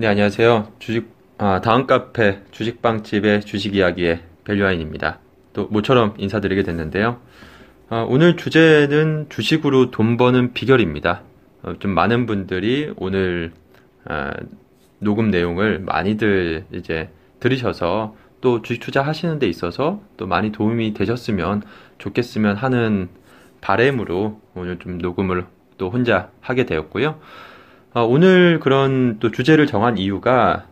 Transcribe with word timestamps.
네, 0.00 0.06
안녕하세요. 0.06 0.74
주식, 0.78 1.08
아, 1.38 1.60
다음 1.60 1.88
카페 1.88 2.40
주식빵집의 2.52 3.40
주식 3.40 3.74
이야기의 3.74 4.20
밸류아인입니다. 4.44 5.18
또 5.52 5.66
모처럼 5.72 6.14
인사드리게 6.18 6.62
됐는데요. 6.62 7.20
아, 7.88 8.06
오늘 8.08 8.36
주제는 8.36 9.26
주식으로 9.28 9.90
돈 9.90 10.16
버는 10.16 10.52
비결입니다. 10.52 11.22
어, 11.64 11.72
좀 11.80 11.90
많은 11.94 12.26
분들이 12.26 12.92
오늘 12.94 13.50
아, 14.04 14.30
녹음 15.00 15.32
내용을 15.32 15.80
많이들 15.80 16.66
이제 16.70 17.10
들으셔서 17.40 18.14
또 18.40 18.62
주식 18.62 18.78
투자 18.78 19.02
하시는 19.02 19.40
데 19.40 19.48
있어서 19.48 20.00
또 20.16 20.28
많이 20.28 20.52
도움이 20.52 20.94
되셨으면 20.94 21.64
좋겠으면 21.98 22.54
하는 22.54 23.08
바램으로 23.60 24.40
오늘 24.54 24.78
좀 24.78 24.98
녹음을 24.98 25.44
또 25.76 25.90
혼자 25.90 26.30
하게 26.40 26.66
되었고요. 26.66 27.18
어, 27.94 28.02
오늘 28.02 28.60
그런 28.60 29.18
또 29.18 29.30
주제를 29.30 29.66
정한 29.66 29.96
이유가 29.96 30.66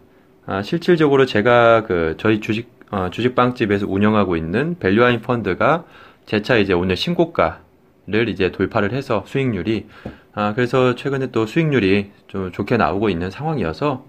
아, 0.45 0.63
실질적으로 0.63 1.25
제가 1.25 1.85
그 1.85 2.15
저희 2.19 2.41
주식 2.41 2.69
어, 2.91 3.09
주식빵집에서 3.11 3.87
운영하고 3.89 4.37
있는 4.37 4.77
밸류아인 4.79 5.23
펀드가 5.23 5.85
재차 6.27 6.57
이제 6.57 6.75
오늘 6.75 6.95
신고가를 6.97 8.29
이제 8.29 8.53
돌파를 8.53 8.93
해서 8.93 9.25
수익률이 9.27 9.87
아, 10.35 10.53
그래서 10.55 10.95
최근에 10.95 11.31
또 11.33 11.47
수익률이 11.47 12.11
좀 12.29 12.53
좋게 12.53 12.77
나오고 12.77 13.09
있는 13.09 13.31
상황이어서 13.31 14.05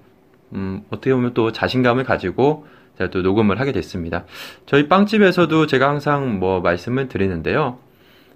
음, 0.53 0.83
어떻게 0.89 1.13
보면 1.13 1.33
또 1.33 1.53
자신감을 1.53 2.03
가지고 2.03 2.67
제가 2.97 3.09
또 3.09 3.21
녹음을 3.21 3.59
하게 3.59 3.71
됐습니다. 3.71 4.25
저희 4.65 4.89
빵집에서도 4.89 5.65
제가 5.67 5.87
항상 5.87 6.39
뭐 6.39 6.59
말씀을 6.59 7.07
드리는데요. 7.07 7.79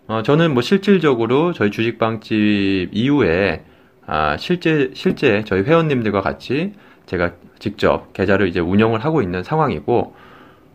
어, 0.08 0.24
저는 0.24 0.54
뭐 0.54 0.62
실질적으로 0.62 1.52
저희 1.52 1.72
주식빵집 1.72 2.92
이후에 2.94 3.66
아, 4.14 4.36
실제 4.36 4.92
실제 4.94 5.42
저희 5.46 5.62
회원님들과 5.62 6.20
같이 6.20 6.74
제가 7.06 7.32
직접 7.60 8.12
계좌를 8.12 8.50
이제 8.50 8.60
운영을 8.60 9.06
하고 9.06 9.22
있는 9.22 9.42
상황이고 9.42 10.14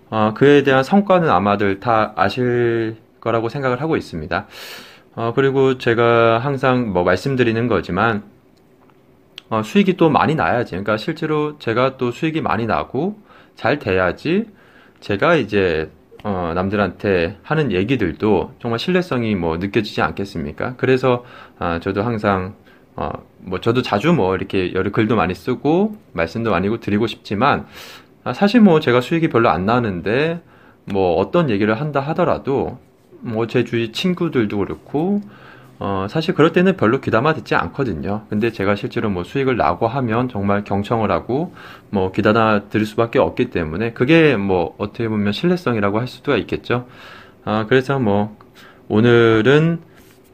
어, 0.09 0.33
그에 0.35 0.63
대한 0.63 0.83
성과는 0.83 1.29
아마들 1.29 1.79
다 1.79 2.15
아실 2.17 2.97
거라고 3.21 3.51
생각을 3.51 3.83
하고 3.83 3.99
있습니다. 3.99 4.47
어, 5.17 5.33
그리고 5.37 5.77
제가 5.77 6.39
항상 6.39 6.95
뭐 6.95 7.05
말씀드리는 7.05 7.69
거지만 7.69 8.23
어, 9.51 9.63
수익이 9.63 9.99
또 9.99 10.09
많이 10.09 10.35
나야지. 10.35 10.71
그러니까 10.71 10.97
실제로 10.97 11.59
제가 11.59 11.99
또 11.99 12.13
수익이 12.13 12.41
많이 12.41 12.65
나고 12.65 13.19
잘 13.55 13.79
돼야지 13.79 14.47
제가 15.01 15.35
이제 15.35 15.91
어, 16.25 16.53
남들한테 16.55 17.37
하는 17.43 17.71
얘기들도 17.71 18.55
정말 18.61 18.79
신뢰성이 18.79 19.35
뭐 19.35 19.59
느껴지지 19.59 20.01
않겠습니까? 20.01 20.77
그래서 20.79 21.23
아, 21.59 21.81
저도 21.81 22.03
항상 22.03 22.55
어, 22.97 23.11
뭐 23.39 23.61
저도 23.61 23.83
자주 23.83 24.13
뭐 24.13 24.35
이렇게 24.37 24.73
여러 24.75 24.91
글도 24.91 25.17
많이 25.17 25.35
쓰고 25.35 25.97
말씀도 26.13 26.51
많이 26.51 26.69
드리고 26.81 27.07
싶지만 27.07 27.67
아, 28.25 28.33
사실 28.33 28.61
뭐 28.61 28.81
제가 28.81 29.01
수익이 29.01 29.29
별로 29.29 29.51
안 29.51 29.67
나는데 29.67 30.41
뭐 30.87 31.15
어떤 31.17 31.51
얘기를 31.51 31.79
한다 31.81 32.01
하더라도 32.01 32.79
뭐 33.21 33.47
제 33.47 33.65
주위 33.65 33.93
친구들도 33.93 34.59
그렇고 34.59 35.21
어, 35.79 36.07
사실 36.09 36.35
그럴 36.35 36.53
때는 36.53 36.77
별로 36.77 37.01
귀담아 37.03 37.35
듣지 37.35 37.55
않거든요. 37.55 38.23
근데 38.31 38.51
제가 38.51 38.77
실제로 38.77 39.11
뭐 39.11 39.25
수익을 39.25 39.57
나고 39.59 39.87
하면 39.89 40.29
정말 40.31 40.65
경청을 40.65 41.11
하고 41.11 41.55
뭐 41.91 42.13
귀담아 42.13 42.69
들을 42.71 42.87
수밖에 42.87 43.19
없기 43.19 43.51
때문에 43.51 43.93
그게 43.93 44.37
뭐 44.37 44.75
어떻게 44.79 45.07
보면 45.09 45.33
신뢰성이라고 45.33 46.01
할 46.01 46.09
수도 46.09 46.37
있겠죠. 46.39 46.87
아, 47.45 47.67
그래서 47.69 47.99
뭐 47.99 48.37
오늘은 48.89 49.81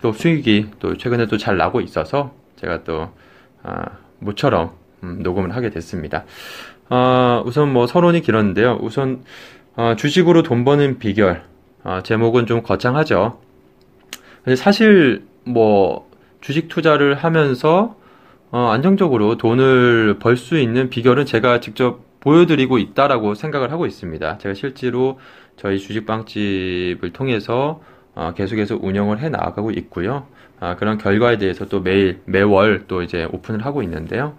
또 0.01 0.13
수익이 0.13 0.71
또 0.79 0.97
최근에 0.97 1.27
또 1.27 1.39
잘 1.39 1.57
나고 1.57 1.81
있어서 1.81 2.33
제가 2.63 2.85
또 2.85 3.11
아, 3.63 3.85
모처럼 4.21 4.71
음, 5.03 5.19
녹음을 5.23 5.55
하게 5.55 5.71
됐습니다. 5.71 6.25
아, 6.89 7.43
우선 7.45 7.73
뭐 7.73 7.87
서론이 7.87 8.23
길었는데요. 8.23 8.79
우선 8.81 9.25
아, 9.77 9.97
주식으로 9.97 10.43
돈 10.43 10.65
버는 10.65 10.99
비결 10.99 11.43
아, 11.83 12.03
제목은 12.03 12.47
좀 12.47 12.63
거창하죠. 12.63 13.39
사실 14.57 15.25
뭐 15.45 16.09
주식 16.41 16.69
투자를 16.69 17.15
하면서 17.15 17.97
어, 18.51 18.69
안정적으로 18.71 19.37
돈을 19.39 20.19
벌 20.19 20.37
수 20.37 20.59
있는 20.59 20.91
비결은 20.91 21.27
제가 21.27 21.61
직접 21.61 22.01
보여드리고 22.21 22.79
있다라고 22.79 23.35
생각을 23.35 23.73
하고 23.73 23.87
있습니다. 23.87 24.39
제가 24.39 24.55
실제로 24.55 25.19
저희 25.57 25.79
주식빵집을 25.79 27.13
통해서 27.13 27.81
어, 28.15 28.33
계속해서 28.37 28.79
운영을 28.81 29.21
해 29.21 29.29
나가고 29.29 29.71
있고요. 29.73 30.27
아, 30.63 30.77
그런 30.77 30.97
결과에 30.97 31.39
대해서 31.39 31.67
또 31.67 31.81
매일 31.81 32.21
매월 32.25 32.85
또 32.87 33.03
이제 33.03 33.27
오픈을 33.33 33.67
하고 33.67 33.83
있는데요. 33.83 34.37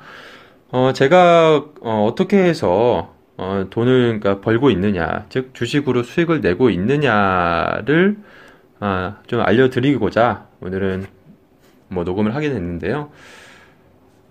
어, 0.69 0.93
제가 0.93 1.65
어, 1.81 2.13
떻게 2.15 2.37
해서 2.37 3.13
어, 3.35 3.65
돈을 3.69 4.21
그러니까 4.21 4.39
벌고 4.39 4.69
있느냐, 4.69 5.25
즉 5.27 5.49
주식으로 5.53 6.03
수익을 6.03 6.39
내고 6.39 6.69
있느냐를 6.69 8.15
아, 8.79 9.17
좀 9.27 9.41
알려드리고자 9.41 10.47
오늘은 10.61 11.07
뭐 11.89 12.05
녹음을 12.05 12.33
하게 12.33 12.51
됐는데요. 12.51 13.09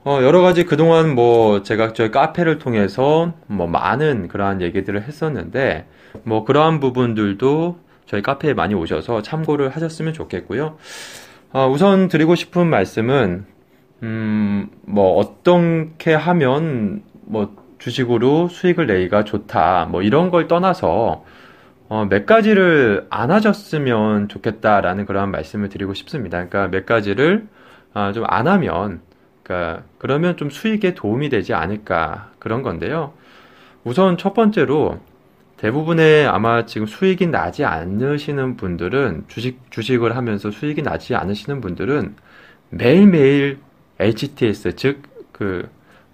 어, 0.04 0.18
여러 0.22 0.40
가지 0.40 0.64
그동안 0.64 1.14
뭐 1.14 1.62
제가 1.62 1.92
저희 1.92 2.10
카페를 2.10 2.58
통해서 2.58 3.34
뭐 3.46 3.66
많은 3.66 4.28
그러한 4.28 4.62
얘기들을 4.62 5.02
했었는데 5.02 5.86
뭐 6.22 6.46
그러한 6.46 6.80
부분들도 6.80 7.78
저희 8.06 8.22
카페에 8.22 8.54
많이 8.54 8.74
오셔서 8.74 9.20
참고를 9.20 9.68
하셨으면 9.68 10.14
좋겠고요. 10.14 10.78
어, 11.52 11.68
우선 11.68 12.08
드리고 12.08 12.34
싶은 12.34 12.66
말씀은 12.68 13.44
음, 14.02 14.70
뭐 14.82 15.18
어떻게 15.18 16.14
하면 16.14 17.02
뭐 17.26 17.54
주식으로 17.78 18.48
수익을 18.48 18.86
내기가 18.86 19.24
좋다 19.24 19.86
뭐 19.90 20.02
이런 20.02 20.30
걸 20.30 20.48
떠나서 20.48 21.24
어, 21.88 22.06
몇 22.08 22.24
가지를 22.24 23.06
안 23.10 23.30
하셨으면 23.30 24.28
좋겠다라는 24.28 25.04
그런 25.04 25.30
말씀을 25.30 25.68
드리고 25.68 25.92
싶습니다. 25.92 26.46
그러니까 26.48 26.68
몇 26.68 26.86
가지를 26.86 27.46
어, 27.92 28.12
좀안 28.14 28.48
하면 28.48 29.02
그러니까 29.42 29.82
그러면 29.98 30.38
좀 30.38 30.48
수익에 30.48 30.94
도움이 30.94 31.28
되지 31.28 31.52
않을까 31.52 32.30
그런 32.38 32.62
건데요. 32.62 33.12
우선 33.84 34.16
첫 34.16 34.32
번째로 34.32 35.00
대부분의 35.62 36.26
아마 36.26 36.66
지금 36.66 36.88
수익이 36.88 37.28
나지 37.28 37.64
않으시는 37.64 38.56
분들은 38.56 39.26
주식 39.28 39.60
주식을 39.70 40.16
하면서 40.16 40.50
수익이 40.50 40.82
나지 40.82 41.14
않으시는 41.14 41.60
분들은 41.60 42.16
매일매일 42.70 43.60
HTS 44.00 44.74
즉그 44.74 45.68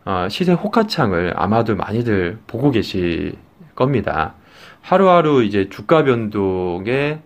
어, 0.04 0.28
시세 0.28 0.52
호가창을 0.52 1.32
아마도 1.34 1.76
많이들 1.76 2.38
보고 2.46 2.70
계실 2.70 3.36
겁니다. 3.74 4.34
하루하루 4.82 5.42
이제 5.42 5.70
주가 5.70 6.04
변동에 6.04 7.20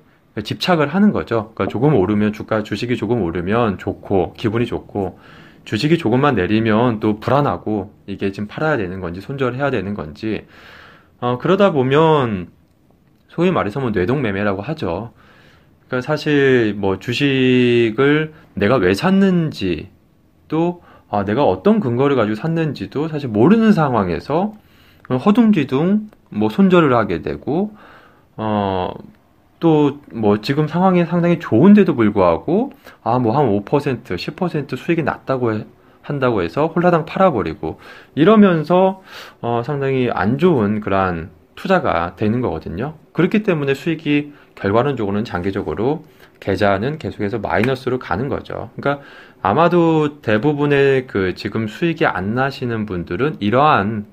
집착을 0.45 0.95
하는 0.95 1.11
거죠. 1.11 1.51
그러니까 1.55 1.67
조금 1.67 1.97
오르면 1.97 2.33
주가 2.33 2.63
주식이 2.63 2.97
조금 2.97 3.21
오르면 3.23 3.79
좋고 3.79 4.35
기분이 4.35 4.67
좋고 4.67 5.19
주식이 5.65 5.99
조금만 5.99 6.37
내리면 6.37 7.01
또 7.01 7.19
불안하고 7.19 7.93
이게 8.07 8.31
지금 8.31 8.47
팔아야 8.47 8.77
되는 8.77 9.01
건지 9.01 9.21
손절해야 9.21 9.73
되는 9.73 9.95
건지 9.95 10.47
어, 11.23 11.39
그러다 11.39 11.73
보면 11.73 12.49
소위 13.29 13.53
말해서 13.53 13.81
뭐 13.81 13.91
뇌동매매라고 13.91 14.63
하죠. 14.63 15.13
그러니까 15.89 16.07
사실 16.07 16.75
뭐 16.77 16.99
주식을 17.01 18.35
내가 18.55 18.77
왜 18.77 18.95
샀는지 18.95 19.91
또 20.49 20.83
아, 21.11 21.25
내가 21.25 21.45
어떤 21.45 21.81
근거를 21.81 22.17
가지고 22.17 22.37
샀는지도 22.37 23.09
사실 23.09 23.29
모르는 23.31 23.73
상황에서 23.73 24.55
허둥지둥 25.11 26.11
뭐 26.31 26.51
손절을 26.51 26.95
하게 26.95 27.23
되고 27.23 27.75
어 28.37 28.95
또 29.61 30.01
뭐 30.13 30.41
지금 30.43 30.69
상황이 30.69 31.05
상당히 31.07 31.39
좋은데도 31.41 31.95
불구하고 31.97 32.73
아 33.05 33.19
뭐 33.21 33.33
한 33.33 33.47
5% 33.47 34.05
10% 34.05 34.77
수익이 34.77 35.03
낮다고 35.05 35.55
해, 35.55 35.67
한다고 36.03 36.43
해서 36.43 36.67
홀라당 36.67 37.05
팔아버리고 37.07 37.81
이러면서 38.15 39.03
어, 39.41 39.63
상당히 39.65 40.11
안 40.13 40.39
좋은 40.39 40.81
그러한 40.81 41.31
투자가 41.55 42.17
되는 42.17 42.41
거거든요. 42.41 42.95
그렇기 43.13 43.43
때문에 43.43 43.75
수익이 43.75 44.33
결과론적으로는 44.55 45.25
장기적으로 45.25 46.05
계좌는 46.41 46.99
계속해서 46.99 47.39
마이너스로 47.39 47.99
가는 47.99 48.29
거죠. 48.29 48.71
그러니까 48.77 49.05
아마도 49.43 50.21
대부분의 50.21 51.07
그 51.07 51.35
지금 51.35 51.69
수익이 51.69 52.05
안 52.05 52.35
나시는 52.35 52.87
분들은 52.87 53.37
이러한 53.41 54.07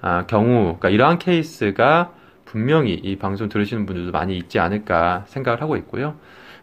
아, 0.00 0.26
경우, 0.26 0.76
그러니까 0.78 0.90
이러한 0.90 1.18
케이스가 1.18 2.12
분명히 2.44 2.94
이 2.94 3.16
방송 3.16 3.48
들으시는 3.48 3.86
분들도 3.86 4.10
많이 4.10 4.36
있지 4.36 4.58
않을까 4.58 5.24
생각을 5.28 5.62
하고 5.62 5.76
있고요. 5.76 6.16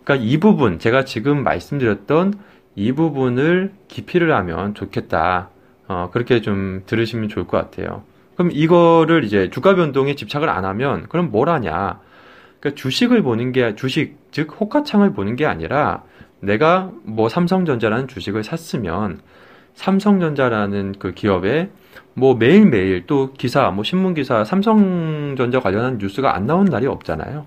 그러니까 0.03 0.25
이 0.25 0.37
부분, 0.37 0.77
제가 0.77 1.05
지금 1.05 1.43
말씀드렸던 1.43 2.33
이 2.79 2.93
부분을 2.93 3.73
기피를 3.89 4.33
하면 4.33 4.73
좋겠다. 4.73 5.49
어, 5.89 6.09
그렇게 6.13 6.39
좀 6.39 6.83
들으시면 6.85 7.27
좋을 7.27 7.45
것 7.45 7.57
같아요. 7.57 8.03
그럼 8.35 8.51
이거를 8.53 9.25
이제 9.25 9.49
주가 9.49 9.75
변동에 9.75 10.15
집착을 10.15 10.47
안 10.49 10.63
하면 10.63 11.05
그럼 11.09 11.29
뭘 11.29 11.49
하냐? 11.49 11.99
그러니까 12.61 12.81
주식을 12.81 13.21
보는 13.21 13.51
게 13.51 13.75
주식 13.75 14.17
즉 14.31 14.55
호가창을 14.57 15.11
보는 15.11 15.35
게 15.35 15.45
아니라 15.45 16.03
내가 16.39 16.89
뭐 17.03 17.27
삼성전자라는 17.27 18.07
주식을 18.07 18.45
샀으면 18.45 19.19
삼성전자라는 19.73 20.95
그 20.99 21.11
기업에 21.11 21.69
뭐 22.13 22.35
매일매일 22.35 23.05
또 23.07 23.33
기사, 23.33 23.71
뭐 23.71 23.83
신문 23.83 24.13
기사, 24.13 24.45
삼성전자 24.45 25.59
관련한 25.59 25.97
뉴스가 25.97 26.33
안 26.33 26.45
나오는 26.45 26.71
날이 26.71 26.87
없잖아요. 26.87 27.45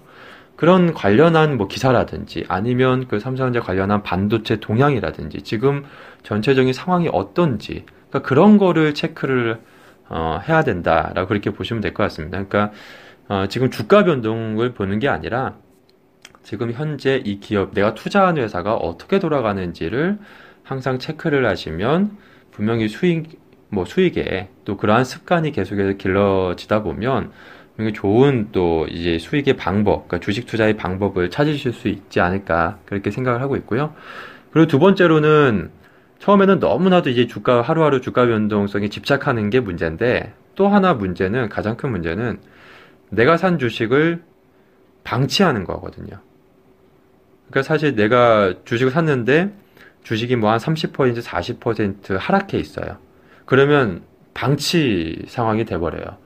그런 0.63 0.95
관련한 0.95 1.57
뭐 1.57 1.67
기사라든지 1.67 2.45
아니면 2.47 3.09
그 3.09 3.19
삼성전자 3.19 3.59
관련한 3.59 4.05
반도체 4.05 4.61
동향이라든지 4.61 5.43
지금 5.43 5.85
전체적인 6.23 6.73
상황이 6.73 7.09
어떤지 7.13 7.85
그러니까 8.09 8.21
그런 8.29 8.59
거를 8.59 8.95
체크를 8.95 9.59
어, 10.09 10.39
해야 10.47 10.63
된다라고 10.63 11.27
그렇게 11.27 11.51
보시면 11.51 11.81
될 11.81 11.95
것 11.95 12.05
같습니다. 12.05 12.45
그러니까 12.45 12.71
어, 13.27 13.47
지금 13.49 13.73
주가 13.73 14.05
변동을 14.05 14.73
보는 14.73 15.01
게 15.01 15.09
아니라 15.09 15.57
지금 16.45 16.71
현재 16.71 17.21
이 17.25 17.41
기업 17.41 17.75
내가 17.75 17.95
투자한 17.95 18.39
회사가 18.39 18.77
어떻게 18.77 19.19
돌아가는지를 19.19 20.21
항상 20.63 21.01
체크를 21.01 21.45
하시면 21.45 22.17
분명히 22.53 22.87
수익 22.87 23.41
뭐 23.69 23.85
수익에 23.85 24.51
또 24.65 24.77
그러한 24.77 25.03
습관이 25.03 25.51
계속해서 25.51 25.95
길러지다 25.95 26.85
보면 26.85 27.33
좋은 27.95 28.49
또 28.53 28.87
이제 28.91 29.19
수익의 29.19 29.57
방법, 29.57 30.09
그러니까 30.09 30.21
주식 30.21 30.47
투자의 30.47 30.77
방법을 30.77 31.31
찾으실 31.31 31.73
수 31.73 31.89
있지 31.89 32.21
않을까 32.21 32.79
그렇게 32.87 33.11
생각을 33.11 33.41
하고 33.41 33.57
있고요. 33.57 33.95
그리고 34.53 34.67
두 34.69 34.79
번째로는 34.79 35.71
처음에는 36.19 36.59
너무나도 36.61 37.11
이제 37.11 37.27
주가 37.27 37.63
하루하루 37.63 38.01
주가 38.01 38.27
변동성에 38.27 38.89
집착하는 38.89 39.51
게 39.51 39.61
문제인데 39.61 40.35
또 40.55 40.69
하나 40.69 40.95
문제는 40.95 41.49
가장 41.49 41.77
큰 41.77 41.91
문제는 41.91 42.41
내가 43.11 43.37
산 43.37 43.59
주식을 43.59 44.23
방치하는 45.05 45.65
거거든요. 45.65 46.19
그러니까 47.51 47.63
사실 47.67 47.95
내가 47.97 48.55
주식을 48.65 48.93
샀는데 48.93 49.53
주식이 50.05 50.37
뭐 50.37 50.51
한 50.51 50.59
30% 50.59 51.23
40% 51.23 52.17
하락해 52.19 52.59
있어요. 52.59 52.99
그러면 53.45 54.03
방치 54.35 55.25
상황이 55.29 55.65
돼버려요. 55.65 56.17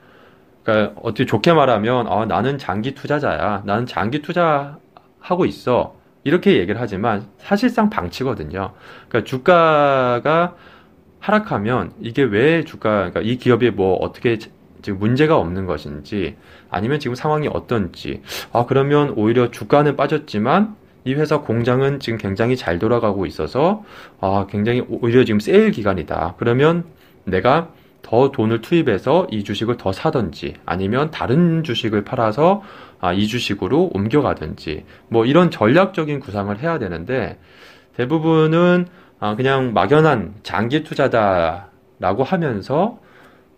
그러니까 0.67 1.01
어떻게 1.01 1.25
좋게 1.25 1.53
말하면 1.53 2.09
아, 2.09 2.27
나는 2.27 2.59
장기 2.59 2.93
투자자야. 2.93 3.63
나는 3.65 3.87
장기 3.87 4.21
투자하고 4.21 5.47
있어. 5.47 5.95
이렇게 6.25 6.59
얘기를 6.59 6.81
하지만 6.81 7.29
사실상 7.39 7.89
방치거든요. 7.89 8.73
그러니까 9.09 9.29
주가가 9.29 10.57
하락하면 11.21 11.93
이게 12.01 12.25
왜 12.25 12.65
주가, 12.65 13.11
그러니까 13.11 13.21
이 13.21 13.37
기업이 13.37 13.71
뭐 13.71 13.95
어떻게 13.95 14.39
지금 14.83 14.99
문제가 14.99 15.37
없는 15.37 15.67
것인지 15.67 16.37
아니면 16.69 16.99
지금 16.99 17.15
상황이 17.15 17.47
어떤지 17.47 18.23
아 18.53 18.67
그러면 18.67 19.11
오히려 19.11 19.53
주가는 19.53 19.95
빠졌지만 19.97 20.75
이 21.05 21.15
회사 21.15 21.41
공장은 21.41 22.01
지금 22.01 22.19
굉장히 22.19 22.57
잘 22.57 22.81
돌아가고 22.81 23.25
있어서 23.27 23.85
아 24.21 24.47
굉장히 24.51 24.85
오히려 24.89 25.25
지금 25.25 25.39
세일 25.39 25.71
기간이다. 25.71 26.35
그러면 26.39 26.85
내가 27.25 27.71
더 28.07 28.31
돈을 28.31 28.61
투입해서 28.61 29.27
이 29.33 29.43
주식을 29.43 29.79
더 29.79 29.91
사든지 29.91 30.55
아니면 30.65 31.11
다른 31.11 31.65
주식을 31.65 32.05
팔아서 32.05 32.63
아, 33.01 33.13
이 33.13 33.27
주식으로 33.27 33.91
옮겨가든지 33.93 34.85
뭐 35.09 35.27
이런 35.27 35.51
전략적인 35.51 36.21
구상을 36.21 36.57
해야 36.61 36.79
되는데 36.79 37.37
대부분은 37.97 38.87
아, 39.19 39.35
그냥 39.35 39.73
막연한 39.73 40.35
장기 40.45 40.85
투자다라고 40.85 42.23
하면서 42.23 43.01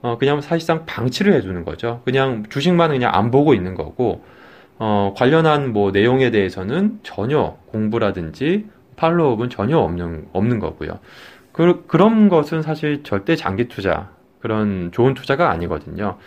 어, 0.00 0.16
그냥 0.16 0.40
사실상 0.40 0.86
방치를 0.86 1.34
해주는 1.34 1.62
거죠. 1.66 2.00
그냥 2.06 2.44
주식만 2.48 2.90
그냥 2.90 3.14
안 3.14 3.30
보고 3.30 3.52
있는 3.52 3.74
거고 3.74 4.24
어, 4.78 5.12
관련한 5.14 5.74
뭐 5.74 5.90
내용에 5.90 6.30
대해서는 6.30 7.00
전혀 7.02 7.58
공부라든지 7.66 8.66
팔로업은 8.96 9.50
전혀 9.50 9.76
없는 9.76 10.28
없는 10.32 10.58
거고요. 10.58 11.00
그, 11.52 11.84
그런 11.86 12.30
것은 12.30 12.62
사실 12.62 13.02
절대 13.02 13.36
장기 13.36 13.68
투자 13.68 14.16
그런 14.40 14.90
좋은 14.92 15.14
투자가 15.14 15.50
아니거든요. 15.50 16.18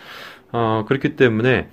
어, 0.52 0.84
그렇기 0.86 1.16
때문에 1.16 1.68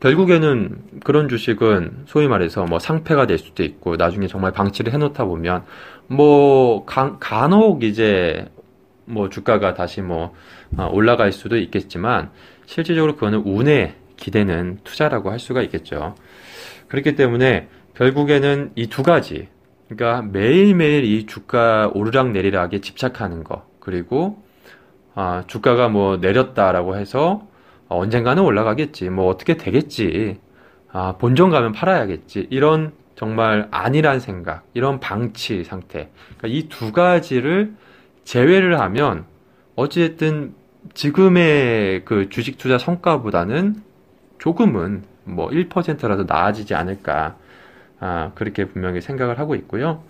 결국에는 0.00 0.82
그런 1.04 1.28
주식은 1.28 2.04
소위 2.06 2.26
말해서 2.26 2.64
뭐 2.64 2.78
상패가 2.78 3.26
될 3.26 3.38
수도 3.38 3.62
있고 3.62 3.96
나중에 3.96 4.26
정말 4.26 4.52
방치를 4.52 4.92
해놓다 4.92 5.24
보면 5.24 5.64
뭐 6.08 6.84
간, 6.84 7.18
간혹 7.20 7.84
이제 7.84 8.46
뭐 9.04 9.28
주가가 9.28 9.74
다시 9.74 10.00
뭐 10.00 10.34
어, 10.76 10.88
올라갈 10.92 11.32
수도 11.32 11.56
있겠지만 11.56 12.30
실질적으로 12.66 13.14
그거는 13.14 13.42
운에 13.44 13.96
기대는 14.16 14.78
투자라고 14.84 15.30
할 15.30 15.38
수가 15.38 15.62
있겠죠. 15.62 16.14
그렇기 16.88 17.14
때문에 17.14 17.68
결국에는 17.94 18.72
이 18.74 18.86
두 18.88 19.02
가지 19.02 19.48
그러니까 19.88 20.22
매일매일 20.22 21.04
이 21.04 21.26
주가 21.26 21.90
오르락 21.94 22.30
내리락에 22.30 22.80
집착하는 22.80 23.44
거 23.44 23.66
그리고 23.78 24.42
아, 25.14 25.44
주가가 25.46 25.88
뭐 25.88 26.16
내렸다라고 26.16 26.96
해서 26.96 27.46
어, 27.88 27.98
언젠가는 27.98 28.42
올라가겠지. 28.42 29.10
뭐 29.10 29.26
어떻게 29.28 29.56
되겠지. 29.56 30.38
아, 30.90 31.14
본전 31.18 31.50
가면 31.50 31.72
팔아야겠지. 31.72 32.48
이런 32.50 32.92
정말 33.14 33.68
아니란 33.70 34.20
생각, 34.20 34.64
이런 34.74 34.98
방치 35.00 35.64
상태. 35.64 36.10
그러니까 36.38 36.48
이 36.48 36.68
두 36.68 36.92
가지를 36.92 37.74
제외를 38.24 38.80
하면 38.80 39.24
어찌됐든 39.76 40.54
지금의 40.94 42.04
그 42.04 42.28
주식 42.30 42.58
투자 42.58 42.78
성과보다는 42.78 43.76
조금은 44.38 45.04
뭐 45.24 45.48
1%라도 45.50 46.24
나아지지 46.24 46.74
않을까. 46.74 47.36
아, 48.00 48.32
그렇게 48.34 48.64
분명히 48.64 49.00
생각을 49.00 49.38
하고 49.38 49.54
있고요. 49.54 50.02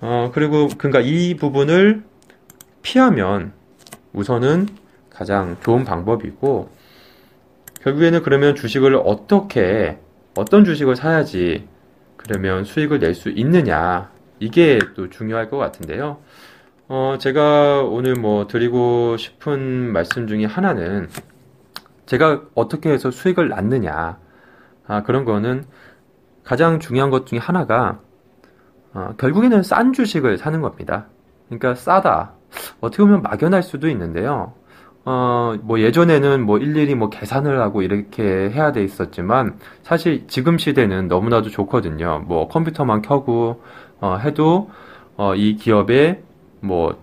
어, 0.00 0.30
그리고 0.34 0.68
그러니까 0.76 1.00
이 1.00 1.34
부분을 1.36 2.02
피하면 2.82 3.52
우선은 4.14 4.68
가장 5.10 5.56
좋은 5.60 5.84
방법이고 5.84 6.70
결국에는 7.82 8.22
그러면 8.22 8.54
주식을 8.54 8.96
어떻게 8.96 9.98
어떤 10.36 10.64
주식을 10.64 10.96
사야지 10.96 11.68
그러면 12.16 12.64
수익을 12.64 12.98
낼 13.00 13.14
수 13.14 13.28
있느냐 13.30 14.10
이게 14.40 14.78
또 14.94 15.10
중요할 15.10 15.50
것 15.50 15.58
같은데요. 15.58 16.18
어, 16.88 17.16
제가 17.18 17.82
오늘 17.82 18.14
뭐 18.14 18.46
드리고 18.46 19.16
싶은 19.16 19.92
말씀 19.92 20.26
중에 20.26 20.44
하나는 20.44 21.08
제가 22.06 22.42
어떻게 22.54 22.90
해서 22.90 23.10
수익을 23.10 23.48
낳느냐 23.48 24.18
아, 24.86 25.02
그런 25.02 25.24
거는 25.24 25.64
가장 26.44 26.78
중요한 26.80 27.10
것 27.10 27.26
중에 27.26 27.38
하나가 27.38 28.00
어, 28.92 29.14
결국에는 29.18 29.62
싼 29.62 29.92
주식을 29.92 30.38
사는 30.38 30.60
겁니다. 30.60 31.06
그러니까 31.48 31.74
싸다. 31.74 32.33
어떻게 32.80 33.02
보면 33.02 33.22
막연할 33.22 33.62
수도 33.62 33.88
있는데요. 33.88 34.52
어, 35.06 35.54
뭐 35.62 35.80
예전에는 35.80 36.44
뭐 36.44 36.58
일일이 36.58 36.94
뭐 36.94 37.10
계산을 37.10 37.60
하고 37.60 37.82
이렇게 37.82 38.22
해야 38.50 38.72
돼 38.72 38.82
있었지만 38.82 39.58
사실 39.82 40.26
지금 40.28 40.56
시대는 40.58 41.08
너무나도 41.08 41.50
좋거든요. 41.50 42.24
뭐 42.26 42.48
컴퓨터만 42.48 43.02
켜고 43.02 43.62
어, 44.00 44.16
해도 44.16 44.70
어, 45.16 45.34
이 45.34 45.56
기업의 45.56 46.22
뭐 46.60 46.96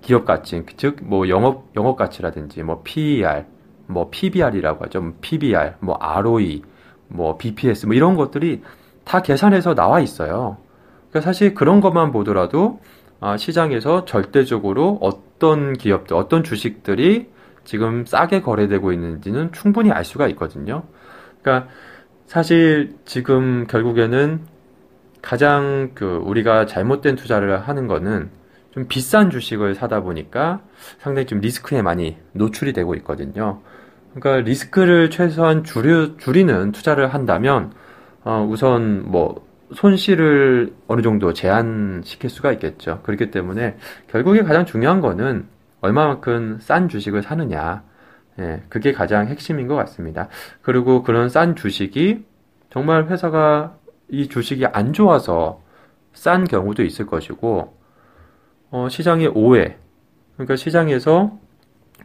기업 0.00 0.24
가치, 0.24 0.62
즉 0.76 1.02
뭐 1.02 1.28
영업 1.28 1.66
영업 1.76 1.96
가치라든지 1.96 2.62
뭐 2.62 2.82
PER, 2.84 3.44
뭐 3.86 4.08
PBR이라고 4.10 4.84
하죠. 4.86 5.00
뭐 5.02 5.12
PBR, 5.20 5.74
뭐 5.80 5.96
ROE, 6.00 6.62
뭐 7.08 7.36
BPS 7.36 7.86
뭐 7.86 7.94
이런 7.94 8.16
것들이 8.16 8.62
다 9.04 9.20
계산해서 9.22 9.74
나와 9.74 10.00
있어요. 10.00 10.56
그러니까 11.10 11.20
사실 11.20 11.54
그런 11.54 11.80
것만 11.80 12.12
보더라도 12.12 12.80
아, 12.82 12.95
시장에서 13.38 14.04
절대적으로 14.04 14.98
어떤 15.00 15.72
기업들, 15.72 16.16
어떤 16.16 16.44
주식들이 16.44 17.28
지금 17.64 18.06
싸게 18.06 18.42
거래되고 18.42 18.92
있는지는 18.92 19.52
충분히 19.52 19.90
알 19.90 20.04
수가 20.04 20.28
있거든요. 20.28 20.84
그러니까 21.42 21.68
사실 22.26 22.96
지금 23.04 23.66
결국에는 23.66 24.40
가장 25.22 25.90
그 25.94 26.22
우리가 26.24 26.66
잘못된 26.66 27.16
투자를 27.16 27.60
하는 27.60 27.86
거는 27.86 28.30
좀 28.70 28.86
비싼 28.88 29.30
주식을 29.30 29.74
사다 29.74 30.02
보니까 30.02 30.60
상당히 30.98 31.26
좀 31.26 31.40
리스크에 31.40 31.82
많이 31.82 32.16
노출이 32.32 32.72
되고 32.72 32.94
있거든요. 32.96 33.60
그러니까 34.14 34.44
리스크를 34.48 35.10
최소한 35.10 35.64
줄여, 35.64 36.16
줄이는 36.18 36.72
투자를 36.72 37.12
한다면 37.12 37.72
어, 38.22 38.46
우선 38.48 39.10
뭐 39.10 39.46
손실을 39.74 40.74
어느 40.86 41.02
정도 41.02 41.32
제한시킬 41.32 42.30
수가 42.30 42.52
있겠죠. 42.52 43.00
그렇기 43.02 43.30
때문에 43.30 43.76
결국에 44.08 44.42
가장 44.42 44.64
중요한 44.64 45.00
거는 45.00 45.46
얼마만큼 45.80 46.58
싼 46.60 46.88
주식을 46.88 47.22
사느냐. 47.22 47.82
예, 48.38 48.62
그게 48.68 48.92
가장 48.92 49.26
핵심인 49.26 49.66
것 49.66 49.76
같습니다. 49.76 50.28
그리고 50.62 51.02
그런 51.02 51.28
싼 51.28 51.56
주식이 51.56 52.24
정말 52.70 53.06
회사가 53.06 53.76
이 54.08 54.28
주식이 54.28 54.66
안 54.66 54.92
좋아서 54.92 55.62
싼 56.12 56.44
경우도 56.44 56.82
있을 56.84 57.06
것이고, 57.06 57.76
어, 58.70 58.88
시장의 58.88 59.28
오해. 59.28 59.76
그러니까 60.34 60.56
시장에서 60.56 61.38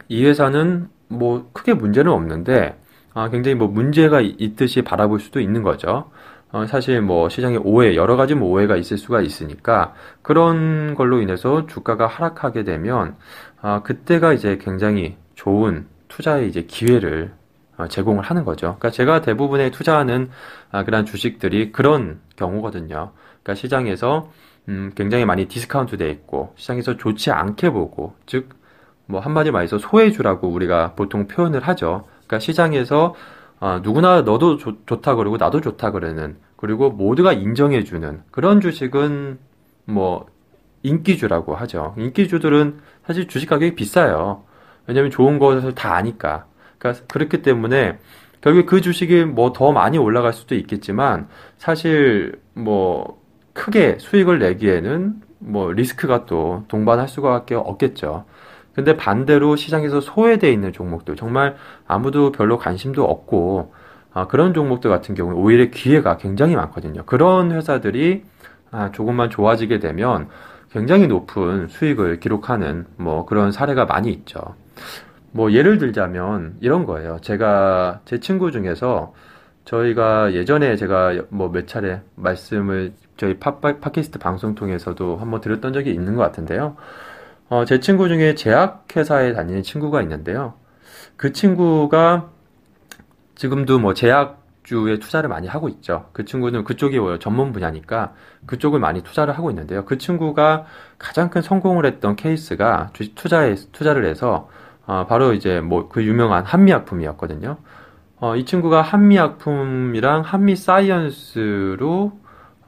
이 0.08 0.24
회사는 0.24 0.88
뭐 1.08 1.50
크게 1.52 1.74
문제는 1.74 2.10
없는데, 2.10 2.78
아, 3.14 3.28
굉장히 3.28 3.54
뭐 3.54 3.68
문제가 3.68 4.20
있듯이 4.20 4.82
바라볼 4.82 5.20
수도 5.20 5.40
있는 5.40 5.62
거죠. 5.62 6.10
어, 6.52 6.66
사실 6.66 7.00
뭐 7.00 7.28
시장에 7.28 7.56
오해, 7.56 7.96
여러 7.96 8.16
가지 8.16 8.34
뭐 8.34 8.50
오해가 8.50 8.76
있을 8.76 8.98
수가 8.98 9.22
있으니까 9.22 9.94
그런 10.22 10.94
걸로 10.94 11.20
인해서 11.20 11.66
주가가 11.66 12.06
하락하게 12.06 12.64
되면 12.64 13.16
아, 13.60 13.82
그때가 13.82 14.32
이제 14.32 14.58
굉장히 14.58 15.16
좋은 15.34 15.86
투자의 16.08 16.48
이제 16.48 16.62
기회를 16.62 17.32
어, 17.78 17.88
제공을 17.88 18.22
하는 18.22 18.44
거죠. 18.44 18.76
그러니까 18.78 18.90
제가 18.90 19.22
대부분의 19.22 19.70
투자하는 19.70 20.30
아, 20.70 20.84
그런 20.84 21.06
주식들이 21.06 21.72
그런 21.72 22.20
경우거든요. 22.36 23.12
그러니까 23.42 23.54
시장에서 23.54 24.30
음, 24.68 24.92
굉장히 24.94 25.24
많이 25.24 25.46
디스카운트 25.46 25.96
돼 25.96 26.10
있고 26.10 26.52
시장에서 26.56 26.96
좋지 26.96 27.30
않게 27.30 27.70
보고 27.70 28.14
즉 28.26 28.62
뭐 29.06 29.20
한마디 29.20 29.50
말해서 29.50 29.78
소외주라고 29.78 30.48
우리가 30.48 30.94
보통 30.94 31.26
표현을 31.26 31.60
하죠. 31.60 32.04
그러니까 32.26 32.38
시장에서 32.38 33.14
아, 33.64 33.80
누구나 33.80 34.22
너도 34.22 34.56
좋, 34.56 34.84
좋다 34.86 35.14
그러고 35.14 35.36
나도 35.36 35.60
좋다 35.60 35.92
그러는 35.92 36.36
그리고 36.56 36.90
모두가 36.90 37.32
인정해주는 37.32 38.22
그런 38.32 38.60
주식은 38.60 39.38
뭐 39.84 40.26
인기주라고 40.82 41.54
하죠. 41.54 41.94
인기주들은 41.96 42.80
사실 43.06 43.28
주식 43.28 43.48
가격이 43.48 43.76
비싸요. 43.76 44.42
왜냐면 44.88 45.12
좋은 45.12 45.38
것을 45.38 45.74
다 45.76 45.94
아니까. 45.94 46.46
그러니까 46.78 47.04
그렇기 47.06 47.42
때문에 47.42 47.98
결국 48.40 48.66
그 48.66 48.80
주식이 48.80 49.26
뭐 49.26 49.52
더 49.52 49.70
많이 49.72 49.96
올라갈 49.98 50.32
수도 50.32 50.56
있겠지만 50.56 51.28
사실 51.56 52.40
뭐 52.54 53.22
크게 53.52 53.98
수익을 54.00 54.40
내기에는 54.40 55.22
뭐 55.38 55.70
리스크가 55.72 56.26
또 56.26 56.64
동반할 56.68 57.06
수가밖에 57.08 57.54
없겠죠. 57.54 58.24
근데 58.74 58.96
반대로 58.96 59.56
시장에서 59.56 60.00
소외되어 60.00 60.50
있는 60.50 60.72
종목들, 60.72 61.16
정말 61.16 61.56
아무도 61.86 62.32
별로 62.32 62.58
관심도 62.58 63.04
없고, 63.04 63.72
아, 64.14 64.26
그런 64.26 64.54
종목들 64.54 64.90
같은 64.90 65.14
경우는 65.14 65.38
오히려 65.38 65.66
기회가 65.70 66.16
굉장히 66.16 66.56
많거든요. 66.56 67.04
그런 67.04 67.52
회사들이 67.52 68.24
아, 68.70 68.90
조금만 68.92 69.30
좋아지게 69.30 69.78
되면 69.80 70.28
굉장히 70.70 71.06
높은 71.06 71.68
수익을 71.68 72.20
기록하는 72.20 72.86
뭐 72.96 73.26
그런 73.26 73.52
사례가 73.52 73.84
많이 73.84 74.10
있죠. 74.10 74.40
뭐 75.32 75.52
예를 75.52 75.78
들자면 75.78 76.56
이런 76.60 76.84
거예요. 76.86 77.18
제가 77.22 78.00
제 78.04 78.20
친구 78.20 78.50
중에서 78.50 79.14
저희가 79.64 80.32
예전에 80.34 80.76
제가 80.76 81.14
뭐 81.30 81.50
몇 81.50 81.68
차례 81.68 82.00
말씀을 82.16 82.92
저희 83.16 83.38
팟, 83.38 83.60
팟캐스트 83.60 84.18
방송 84.18 84.54
통해서도 84.54 85.16
한번 85.18 85.40
드렸던 85.40 85.72
적이 85.72 85.92
있는 85.92 86.16
것 86.16 86.22
같은데요. 86.22 86.76
어, 87.52 87.66
제 87.66 87.80
친구 87.80 88.08
중에 88.08 88.34
제약회사에 88.34 89.34
다니는 89.34 89.62
친구가 89.62 90.00
있는데요. 90.00 90.54
그 91.18 91.34
친구가 91.34 92.30
지금도 93.34 93.78
뭐 93.78 93.92
제약주에 93.92 94.98
투자를 94.98 95.28
많이 95.28 95.48
하고 95.48 95.68
있죠. 95.68 96.08
그 96.14 96.24
친구는 96.24 96.64
그쪽이 96.64 96.98
뭐 96.98 97.18
전문 97.18 97.52
분야니까 97.52 98.14
그쪽을 98.46 98.80
많이 98.80 99.02
투자를 99.02 99.36
하고 99.36 99.50
있는데요. 99.50 99.84
그 99.84 99.98
친구가 99.98 100.64
가장 100.96 101.28
큰 101.28 101.42
성공을 101.42 101.84
했던 101.84 102.16
케이스가 102.16 102.90
투자에, 103.16 103.54
투자를 103.72 104.06
해서 104.06 104.48
어, 104.86 105.04
바로 105.06 105.34
이제 105.34 105.60
뭐 105.60 105.90
그 105.90 106.02
유명한 106.04 106.46
한미약품이었거든요. 106.46 107.58
어, 108.16 108.34
이 108.34 108.46
친구가 108.46 108.80
한미약품이랑 108.80 110.22
한미사이언스로 110.22 112.12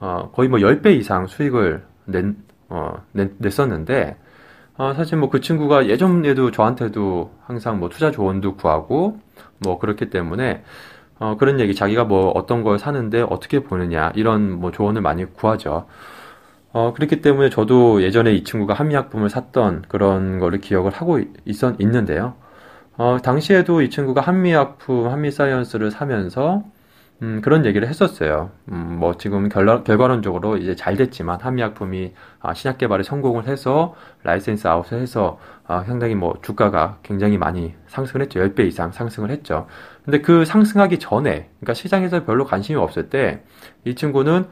어, 0.00 0.30
거의 0.34 0.50
뭐 0.50 0.58
10배 0.58 0.94
이상 0.94 1.26
수익을 1.26 1.86
낸, 2.04 2.36
어, 2.68 3.02
냈, 3.12 3.30
냈었는데 3.38 4.18
어, 4.76 4.92
사실 4.94 5.18
뭐 5.18 5.30
그 5.30 5.40
친구가 5.40 5.88
예전에도 5.88 6.50
저한테도 6.50 7.32
항상 7.46 7.78
뭐 7.78 7.88
투자 7.88 8.10
조언도 8.10 8.56
구하고 8.56 9.18
뭐 9.58 9.78
그렇기 9.78 10.10
때문에 10.10 10.64
어, 11.18 11.36
그런 11.38 11.60
얘기 11.60 11.74
자기가 11.74 12.04
뭐 12.04 12.30
어떤 12.30 12.62
걸 12.64 12.78
사는데 12.78 13.22
어떻게 13.22 13.60
보느냐 13.60 14.12
이런 14.16 14.52
뭐 14.60 14.72
조언을 14.72 15.02
많이 15.02 15.24
구하죠. 15.26 15.86
어, 16.72 16.92
그렇기 16.94 17.20
때문에 17.22 17.50
저도 17.50 18.02
예전에 18.02 18.32
이 18.34 18.44
친구가 18.44 18.74
한미약품을 18.74 19.30
샀던 19.30 19.84
그런 19.88 20.38
거를 20.40 20.60
기억을 20.60 20.92
하고 20.92 21.20
있었, 21.44 21.76
있는데요. 21.80 22.34
어, 22.96 23.18
당시에도 23.22 23.82
이 23.82 23.90
친구가 23.90 24.20
한미약품, 24.22 25.08
한미사이언스를 25.08 25.90
사면서 25.90 26.64
음, 27.22 27.40
그런 27.42 27.64
얘기를 27.64 27.88
했었어요. 27.88 28.50
음, 28.70 28.96
뭐 28.98 29.16
지금 29.16 29.48
결, 29.48 29.84
결과론적으로 29.84 30.56
이제 30.56 30.74
잘 30.74 30.96
됐지만 30.96 31.40
한미약품이 31.40 32.12
아, 32.40 32.54
신약 32.54 32.76
개발에 32.78 33.02
성공을 33.04 33.46
해서 33.46 33.94
license 34.24 34.66
out을 34.66 35.00
해서 35.00 35.38
아, 35.66 35.84
상당히 35.84 36.14
뭐 36.16 36.34
주가가 36.42 36.98
굉장히 37.02 37.38
많이 37.38 37.74
상승을 37.86 38.22
했죠. 38.22 38.40
10배 38.40 38.66
이상 38.66 38.90
상승을 38.92 39.30
했죠. 39.30 39.66
근데 40.04 40.20
그 40.20 40.44
상승하기 40.44 40.98
전에, 40.98 41.48
그러니까 41.60 41.72
시장에서 41.72 42.24
별로 42.24 42.44
관심이 42.44 42.76
없을 42.78 43.08
때 43.08 43.42
이 43.84 43.94
친구는 43.94 44.46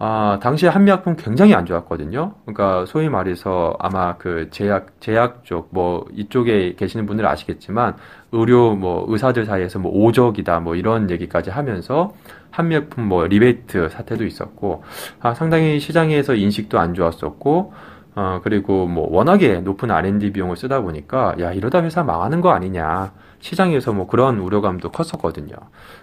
아, 0.00 0.38
당시에 0.40 0.68
한미약품 0.68 1.16
굉장히 1.16 1.54
안 1.54 1.66
좋았거든요. 1.66 2.34
그러니까 2.44 2.86
소위 2.86 3.08
말해서 3.08 3.74
아마 3.80 4.16
그 4.16 4.48
제약 4.50 5.00
제약 5.00 5.44
쪽 5.44 5.68
뭐 5.72 6.06
이쪽에 6.12 6.74
계시는 6.76 7.06
분들은 7.06 7.28
아시겠지만 7.28 7.96
의료 8.32 8.74
뭐 8.76 9.04
의사들 9.08 9.44
사이에서 9.44 9.78
뭐 9.80 9.90
오적이다 9.92 10.60
뭐 10.60 10.76
이런 10.76 11.10
얘기까지 11.10 11.50
하면서 11.50 12.12
한미약품 12.50 13.04
뭐 13.04 13.26
리베이트 13.26 13.88
사태도 13.88 14.24
있었고 14.24 14.84
아, 15.20 15.34
상당히 15.34 15.80
시장에서 15.80 16.34
인식도 16.34 16.78
안 16.78 16.94
좋았었고 16.94 17.72
어, 18.14 18.40
그리고 18.42 18.86
뭐 18.86 19.08
워낙에 19.10 19.60
높은 19.60 19.90
R&D 19.90 20.32
비용을 20.32 20.56
쓰다 20.56 20.80
보니까 20.80 21.34
야 21.40 21.52
이러다 21.52 21.82
회사 21.82 22.02
망하는 22.04 22.40
거 22.40 22.50
아니냐 22.50 23.12
시장에서 23.40 23.92
뭐 23.92 24.06
그런 24.06 24.38
우려감도 24.38 24.90
컸었거든요. 24.90 25.54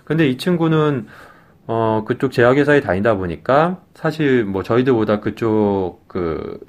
근데 0.03 0.27
이 0.27 0.37
친구는 0.37 1.07
어, 1.67 2.03
그쪽 2.05 2.31
제약회사에 2.31 2.81
다니다 2.81 3.15
보니까 3.15 3.81
사실 3.95 4.45
뭐 4.45 4.61
저희들보다 4.63 5.19
그쪽 5.19 6.01
그 6.07 6.59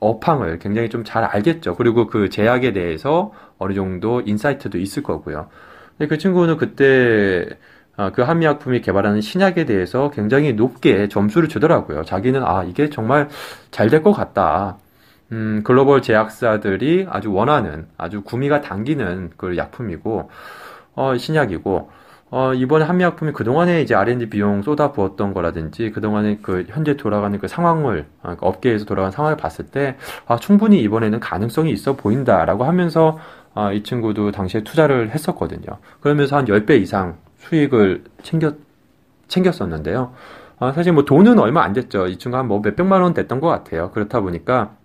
업황을 0.00 0.58
굉장히 0.58 0.88
좀 0.88 1.04
잘 1.04 1.24
알겠죠. 1.24 1.76
그리고 1.76 2.06
그 2.06 2.28
제약에 2.30 2.72
대해서 2.72 3.32
어느 3.58 3.74
정도 3.74 4.20
인사이트도 4.24 4.78
있을 4.78 5.02
거고요. 5.02 5.48
근데 5.98 6.08
그 6.08 6.18
친구는 6.18 6.56
그때 6.56 7.48
어, 7.96 8.10
그 8.12 8.22
한미약품이 8.22 8.80
개발하는 8.80 9.20
신약에 9.20 9.66
대해서 9.66 10.10
굉장히 10.10 10.52
높게 10.54 11.08
점수를 11.08 11.48
주더라고요. 11.48 12.04
자기는 12.04 12.42
아, 12.44 12.64
이게 12.64 12.88
정말 12.90 13.28
잘 13.70 13.88
될 13.90 14.02
것 14.02 14.12
같다. 14.12 14.78
음, 15.32 15.62
글로벌 15.64 16.02
제약사들이 16.02 17.06
아주 17.10 17.32
원하는, 17.32 17.86
아주 17.96 18.22
구미가 18.22 18.62
당기는 18.62 19.30
그 19.36 19.56
약품이고, 19.56 20.30
어, 20.94 21.16
신약이고, 21.16 21.90
어, 22.32 22.54
이번에 22.54 22.84
한미약품이 22.84 23.32
그동안에 23.32 23.82
이제 23.82 23.94
R&D 23.94 24.30
비용 24.30 24.62
쏟아 24.62 24.92
부었던 24.92 25.34
거라든지, 25.34 25.90
그동안에 25.90 26.38
그 26.42 26.64
현재 26.68 26.96
돌아가는 26.96 27.36
그 27.40 27.48
상황을, 27.48 28.06
아, 28.22 28.36
그 28.36 28.46
업계에서 28.46 28.84
돌아가는 28.84 29.10
상황을 29.10 29.36
봤을 29.36 29.66
때, 29.66 29.96
아, 30.26 30.36
충분히 30.36 30.80
이번에는 30.82 31.18
가능성이 31.18 31.72
있어 31.72 31.96
보인다라고 31.96 32.64
하면서, 32.64 33.18
아, 33.54 33.72
이 33.72 33.82
친구도 33.82 34.30
당시에 34.30 34.62
투자를 34.62 35.10
했었거든요. 35.10 35.78
그러면서 36.00 36.36
한 36.36 36.44
10배 36.44 36.80
이상 36.80 37.16
수익을 37.38 38.04
챙겼, 38.22 38.54
챙겼었는데요. 39.26 40.12
아, 40.60 40.72
사실 40.72 40.92
뭐 40.92 41.04
돈은 41.04 41.38
얼마 41.40 41.64
안 41.64 41.72
됐죠. 41.72 42.06
이 42.06 42.16
친구 42.16 42.36
한뭐 42.38 42.60
몇백만 42.60 43.02
원 43.02 43.12
됐던 43.12 43.40
것 43.40 43.48
같아요. 43.48 43.90
그렇다 43.90 44.20
보니까, 44.20 44.76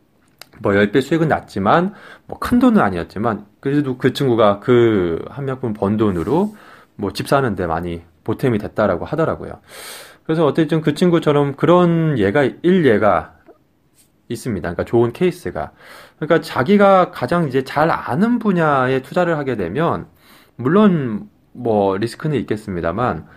뭐 0.61 0.71
10배 0.71 0.99
수익은 1.01 1.27
났지만, 1.27 1.93
뭐 2.25 2.39
큰 2.39 2.57
돈은 2.57 2.81
아니었지만, 2.81 3.45
그래도 3.59 3.97
그 3.97 4.13
친구가 4.13 4.61
그 4.61 5.23
한미약품 5.29 5.73
번 5.73 5.97
돈으로 5.97 6.55
뭐 6.95 7.11
집 7.11 7.27
사는데 7.27 7.67
많이 7.67 8.01
보탬이 8.23 8.57
됐다라고 8.57 9.05
하더라고요. 9.05 9.59
그래서 10.23 10.45
어쨌든 10.45 10.81
그 10.81 10.93
친구처럼 10.95 11.55
그런 11.55 12.17
예가, 12.17 12.43
일예가 12.63 13.35
있습니다. 14.27 14.61
그러니까 14.61 14.83
좋은 14.85 15.13
케이스가. 15.13 15.71
그러니까 16.17 16.41
자기가 16.41 17.11
가장 17.11 17.47
이제 17.47 17.63
잘 17.63 17.91
아는 17.91 18.39
분야에 18.39 19.01
투자를 19.03 19.37
하게 19.37 19.55
되면, 19.55 20.07
물론 20.55 21.29
뭐 21.51 21.95
리스크는 21.97 22.37
있겠습니다만, 22.39 23.27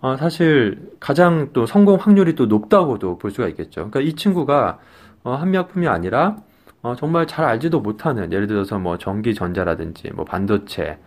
어, 0.00 0.16
사실 0.16 0.90
가장 1.00 1.50
또 1.52 1.66
성공 1.66 1.96
확률이 1.96 2.34
또 2.34 2.46
높다고도 2.46 3.18
볼 3.18 3.30
수가 3.30 3.48
있겠죠. 3.48 3.88
그러니까 3.90 4.00
이 4.00 4.14
친구가 4.14 4.78
어, 5.24 5.34
한미약품이 5.34 5.86
아니라 5.88 6.36
어, 6.82 6.96
정말 6.96 7.26
잘 7.28 7.44
알지도 7.44 7.80
못하는 7.80 8.32
예를 8.32 8.48
들어서 8.48 8.78
뭐 8.78 8.98
전기전자라든지 8.98 10.10
뭐 10.14 10.24
반도체 10.24 10.98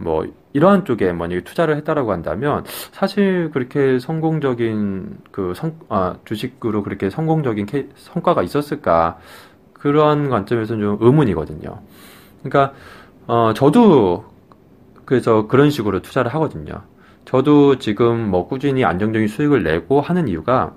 뭐 0.00 0.26
이러한 0.52 0.84
쪽에 0.84 1.12
만약에 1.12 1.42
투자를 1.42 1.76
했다라고 1.76 2.12
한다면 2.12 2.64
사실 2.92 3.50
그렇게 3.52 3.98
성공적인 3.98 5.18
그 5.30 5.52
성, 5.54 5.78
아, 5.88 6.16
주식으로 6.24 6.82
그렇게 6.82 7.10
성공적인 7.10 7.66
케, 7.66 7.88
성과가 7.96 8.42
있었을까 8.42 9.18
그러한 9.74 10.28
관점에서는 10.28 10.82
좀 10.82 10.98
의문이거든요. 11.00 11.80
그러니까 12.42 12.74
어, 13.26 13.52
저도 13.54 14.24
그래서 15.04 15.46
그런 15.46 15.70
식으로 15.70 16.00
투자를 16.02 16.32
하거든요. 16.34 16.82
저도 17.24 17.78
지금 17.78 18.28
뭐 18.28 18.48
꾸준히 18.48 18.84
안정적인 18.84 19.28
수익을 19.28 19.62
내고 19.62 20.00
하는 20.00 20.28
이유가 20.28 20.72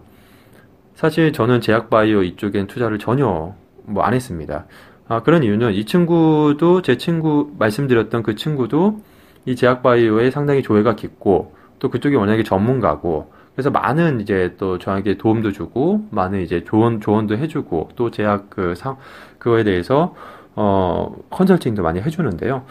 사실 0.96 1.34
저는 1.34 1.62
제약바이오 1.62 2.24
이쪽엔 2.24 2.68
투자를 2.68 3.00
전혀 3.00 3.56
뭐 3.86 4.04
안 4.04 4.14
했습니다. 4.14 4.66
아, 5.08 5.22
그런 5.22 5.44
이유는 5.44 5.74
이 5.74 5.86
친구도 5.86 6.82
제 6.82 6.98
친구 6.98 7.52
말씀드렸던 7.60 8.24
그 8.24 8.36
친구도 8.36 9.02
이 9.46 9.56
제약바이오에 9.56 10.32
상당히 10.32 10.62
조예가 10.62 10.96
깊고 10.96 11.54
또 11.80 11.90
그쪽이 11.90 12.16
워낙에 12.16 12.44
전문가고 12.44 13.32
그래서 13.56 13.70
많은 13.70 14.22
이제 14.22 14.56
또 14.58 14.78
저에게 14.80 15.18
도움도 15.18 15.52
주고 15.52 16.06
많은 16.12 16.42
이제 16.42 16.64
조언 16.66 17.02
조언도 17.02 17.38
해주고 17.38 17.90
또 17.96 18.10
제약 18.12 18.50
그 18.50 18.74
상 18.76 18.98
그거에 19.40 19.64
대해서 19.64 20.16
어 20.56 21.14
컨설팅도 21.30 21.84
많이 21.84 22.00
해주는데요. 22.02 22.64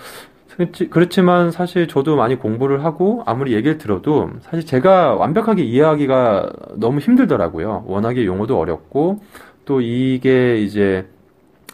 그렇지, 0.56 0.88
그렇지만 0.90 1.50
사실 1.50 1.88
저도 1.88 2.16
많이 2.16 2.36
공부를 2.36 2.84
하고 2.84 3.22
아무리 3.26 3.54
얘기를 3.54 3.78
들어도 3.78 4.30
사실 4.42 4.66
제가 4.66 5.14
완벽하게 5.14 5.62
이해하기가 5.62 6.50
너무 6.76 7.00
힘들더라고요. 7.00 7.84
워낙에 7.86 8.26
용어도 8.26 8.58
어렵고 8.58 9.20
또 9.64 9.80
이게 9.80 10.58
이제 10.58 11.06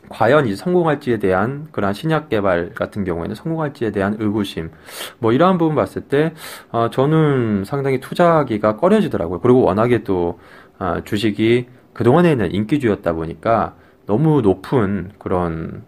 과연 0.09 0.47
이 0.47 0.57
성공할지에 0.57 1.19
대한 1.19 1.69
그런 1.73 1.93
신약 1.93 2.29
개발 2.29 2.71
같은 2.75 3.05
경우에는 3.05 3.35
성공할지에 3.35 3.91
대한 3.91 4.17
의구심 4.19 4.71
뭐 5.19 5.33
이러한 5.33 5.59
부분 5.59 5.75
봤을 5.75 6.03
때 6.03 6.35
어, 6.71 6.91
저는 6.91 7.65
상당히 7.65 8.01
투자하기가 8.01 8.77
꺼려지더라고요. 8.77 9.41
그리고 9.41 9.63
워낙에 9.63 10.05
또 10.05 10.39
어, 10.79 10.99
주식이 11.05 11.69
그동안에는 11.93 12.53
인기주였다 12.53 13.13
보니까 13.13 13.75
너무 14.07 14.41
높은 14.41 15.11
그런 15.19 15.85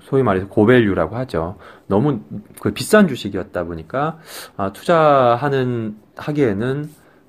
소위 0.00 0.22
말해서 0.22 0.46
고밸류라고 0.48 1.16
하죠. 1.16 1.56
너무 1.88 2.20
그 2.60 2.72
비싼 2.72 3.08
주식이었다 3.08 3.64
보니까 3.64 4.18
아, 4.56 4.72
투자하는 4.72 5.96
하기에는 6.16 6.88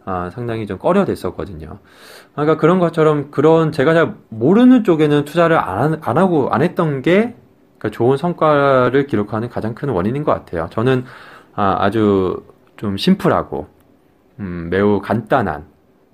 아, 0.10 0.30
상당히 0.30 0.66
좀 0.66 0.78
꺼려됐었거든요. 0.78 1.80
그러니까 2.32 2.56
그런 2.56 2.80
것처럼 2.80 3.30
그런 3.30 3.74
제가 3.74 3.94
잘 3.94 4.16
모르는 4.30 4.86
쪽에는 4.86 5.26
투자를 5.26 5.58
안, 5.60 6.00
안 6.02 6.18
하고 6.18 6.50
안 6.50 6.62
했던 6.62 7.02
게 7.02 7.36
그러니까 7.78 7.90
좋은 7.92 8.16
성과를 8.16 9.06
기록하는 9.08 9.50
가장 9.50 9.76
큰 9.76 9.90
원인인 9.90 10.24
것 10.24 10.32
같아요. 10.32 10.70
저는 10.72 11.04
아, 11.56 11.90
주좀 11.90 12.96
심플하고 12.96 13.68
음, 14.40 14.70
매우 14.70 15.02
간단한 15.02 15.66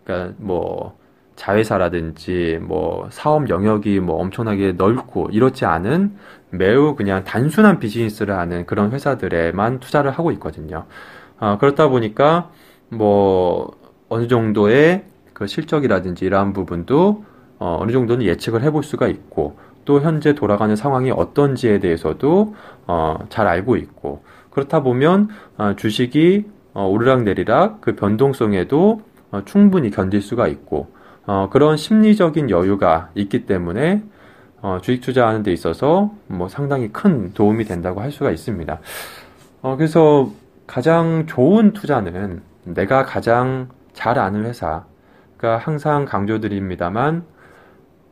그러니까 0.03 0.33
뭐 0.39 0.97
자회사라든지 1.35 2.57
뭐 2.63 3.07
사업 3.11 3.47
영역이 3.47 3.99
뭐 3.99 4.19
엄청나게 4.21 4.71
넓고 4.71 5.29
이렇지 5.31 5.65
않은 5.65 6.15
매우 6.49 6.95
그냥 6.95 7.23
단순한 7.25 7.77
비즈니스를 7.77 8.35
하는 8.39 8.65
그런 8.65 8.91
회사들에만 8.91 9.81
투자를 9.81 10.09
하고 10.09 10.31
있거든요. 10.31 10.85
어, 11.39 11.59
그렇다 11.59 11.89
보니까 11.89 12.49
뭐 12.89 13.82
어느 14.13 14.27
정도의 14.27 15.05
그 15.33 15.47
실적이라든지 15.47 16.25
이러한 16.25 16.53
부분도 16.53 17.25
어, 17.57 17.77
어느 17.81 17.91
정도는 17.91 18.25
예측을 18.25 18.61
해볼 18.61 18.83
수가 18.83 19.07
있고 19.07 19.57
또 19.85 20.01
현재 20.01 20.33
돌아가는 20.33 20.75
상황이 20.75 21.09
어떤지에 21.09 21.79
대해서도 21.79 22.53
어, 22.85 23.17
잘 23.29 23.47
알고 23.47 23.75
있고 23.77 24.23
그렇다 24.51 24.83
보면 24.83 25.29
어, 25.57 25.73
주식이 25.75 26.45
어, 26.75 26.87
오르락 26.87 27.23
내리락 27.23 27.81
그 27.81 27.95
변동성에도 27.95 29.01
어, 29.31 29.41
충분히 29.45 29.89
견딜 29.89 30.21
수가 30.21 30.47
있고 30.47 30.91
어, 31.25 31.49
그런 31.51 31.75
심리적인 31.75 32.51
여유가 32.51 33.09
있기 33.15 33.47
때문에 33.47 34.03
어, 34.61 34.77
주식 34.83 35.01
투자하는 35.01 35.41
데 35.41 35.51
있어서 35.51 36.13
뭐 36.27 36.49
상당히 36.49 36.89
큰 36.93 37.33
도움이 37.33 37.65
된다고 37.65 38.01
할 38.01 38.11
수가 38.11 38.29
있습니다. 38.29 38.79
어, 39.63 39.75
그래서 39.75 40.29
가장 40.67 41.25
좋은 41.25 41.73
투자는 41.73 42.43
내가 42.65 43.05
가장 43.05 43.69
잘 43.93 44.19
아는 44.19 44.45
회사가 44.45 45.57
항상 45.59 46.05
강조드립니다만 46.05 47.23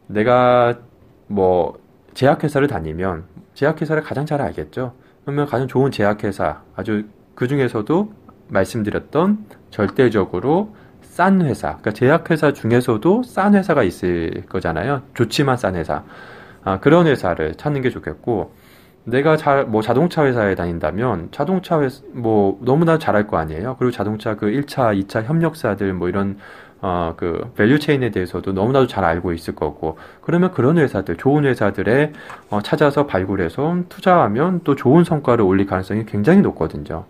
내가 0.08 0.80
뭐 1.28 1.80
제약회사를 2.14 2.68
다니면 2.68 3.26
제약회사를 3.54 4.04
가장 4.04 4.26
잘 4.26 4.42
알겠죠. 4.42 4.94
그러면 5.24 5.46
가장 5.46 5.68
좋은 5.68 5.92
제약회사 5.92 6.62
아주 6.76 7.06
그 7.36 7.48
중에서도 7.48 8.14
말씀드렸던 8.48 9.46
절대적으로 9.70 10.76
싼 11.02 11.42
회사, 11.42 11.70
그러니까 11.78 11.92
제약회사 11.92 12.54
중에서도 12.54 13.24
싼 13.24 13.56
회사가 13.56 13.84
있을 13.84 14.46
거잖아요. 14.48 15.02
좋지만 15.14 15.58
싼 15.58 15.76
회사. 15.76 16.04
아, 16.64 16.80
그런 16.80 17.08
회사를 17.08 17.56
찾는 17.56 17.82
게 17.82 17.90
좋겠고, 17.90 18.54
내가 19.04 19.36
잘, 19.36 19.66
뭐 19.66 19.82
자동차 19.82 20.26
회사에 20.26 20.56
다닌다면 20.56 21.30
자동차 21.32 21.82
회사, 21.82 22.02
뭐 22.14 22.60
너무나 22.62 22.98
잘할 22.98 23.28
거 23.28 23.38
아니에요. 23.38 23.76
그리고 23.80 23.92
자동차 23.92 24.36
그 24.36 24.48
1차, 24.48 25.00
2차 25.06 25.24
협력사들 25.24 25.94
뭐 25.94 26.08
이런, 26.08 26.38
어, 26.82 27.14
그 27.18 27.52
value 27.56 27.80
chain에 27.80 28.12
대해서도 28.12 28.54
너무나도 28.54 28.88
잘 28.88 29.04
알고 29.04 29.34
있을 29.34 29.56
거고, 29.56 29.98
그러면 30.22 30.52
그런 30.52 30.78
회사들, 30.78 31.18
좋은 31.18 31.46
회사들에 31.46 32.14
어, 32.50 32.62
찾아서 32.62 33.08
발굴해서 33.08 33.84
투자하면 33.90 34.62
또 34.64 34.76
좋은 34.76 35.04
성과를 35.04 35.44
올릴 35.44 35.66
가능성이 35.66 36.06
굉장히 36.06 36.42
높거든요. 36.42 37.06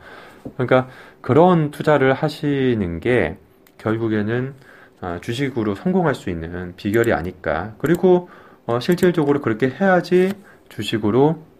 그러니까 0.56 0.88
그런 1.22 1.72
투자를 1.72 2.14
하시는 2.14 3.00
게 3.00 3.38
결국에는 3.78 4.54
어, 5.02 5.18
주식으로 5.22 5.76
성공할 5.76 6.16
수 6.16 6.30
있는 6.30 6.74
비결이 6.78 7.12
아닐까. 7.12 7.74
그리고 7.80 8.30
어, 8.66 8.80
실질적으로 8.80 9.42
그렇게 9.42 9.70
해야지 9.70 10.34
주식으로 10.70 11.51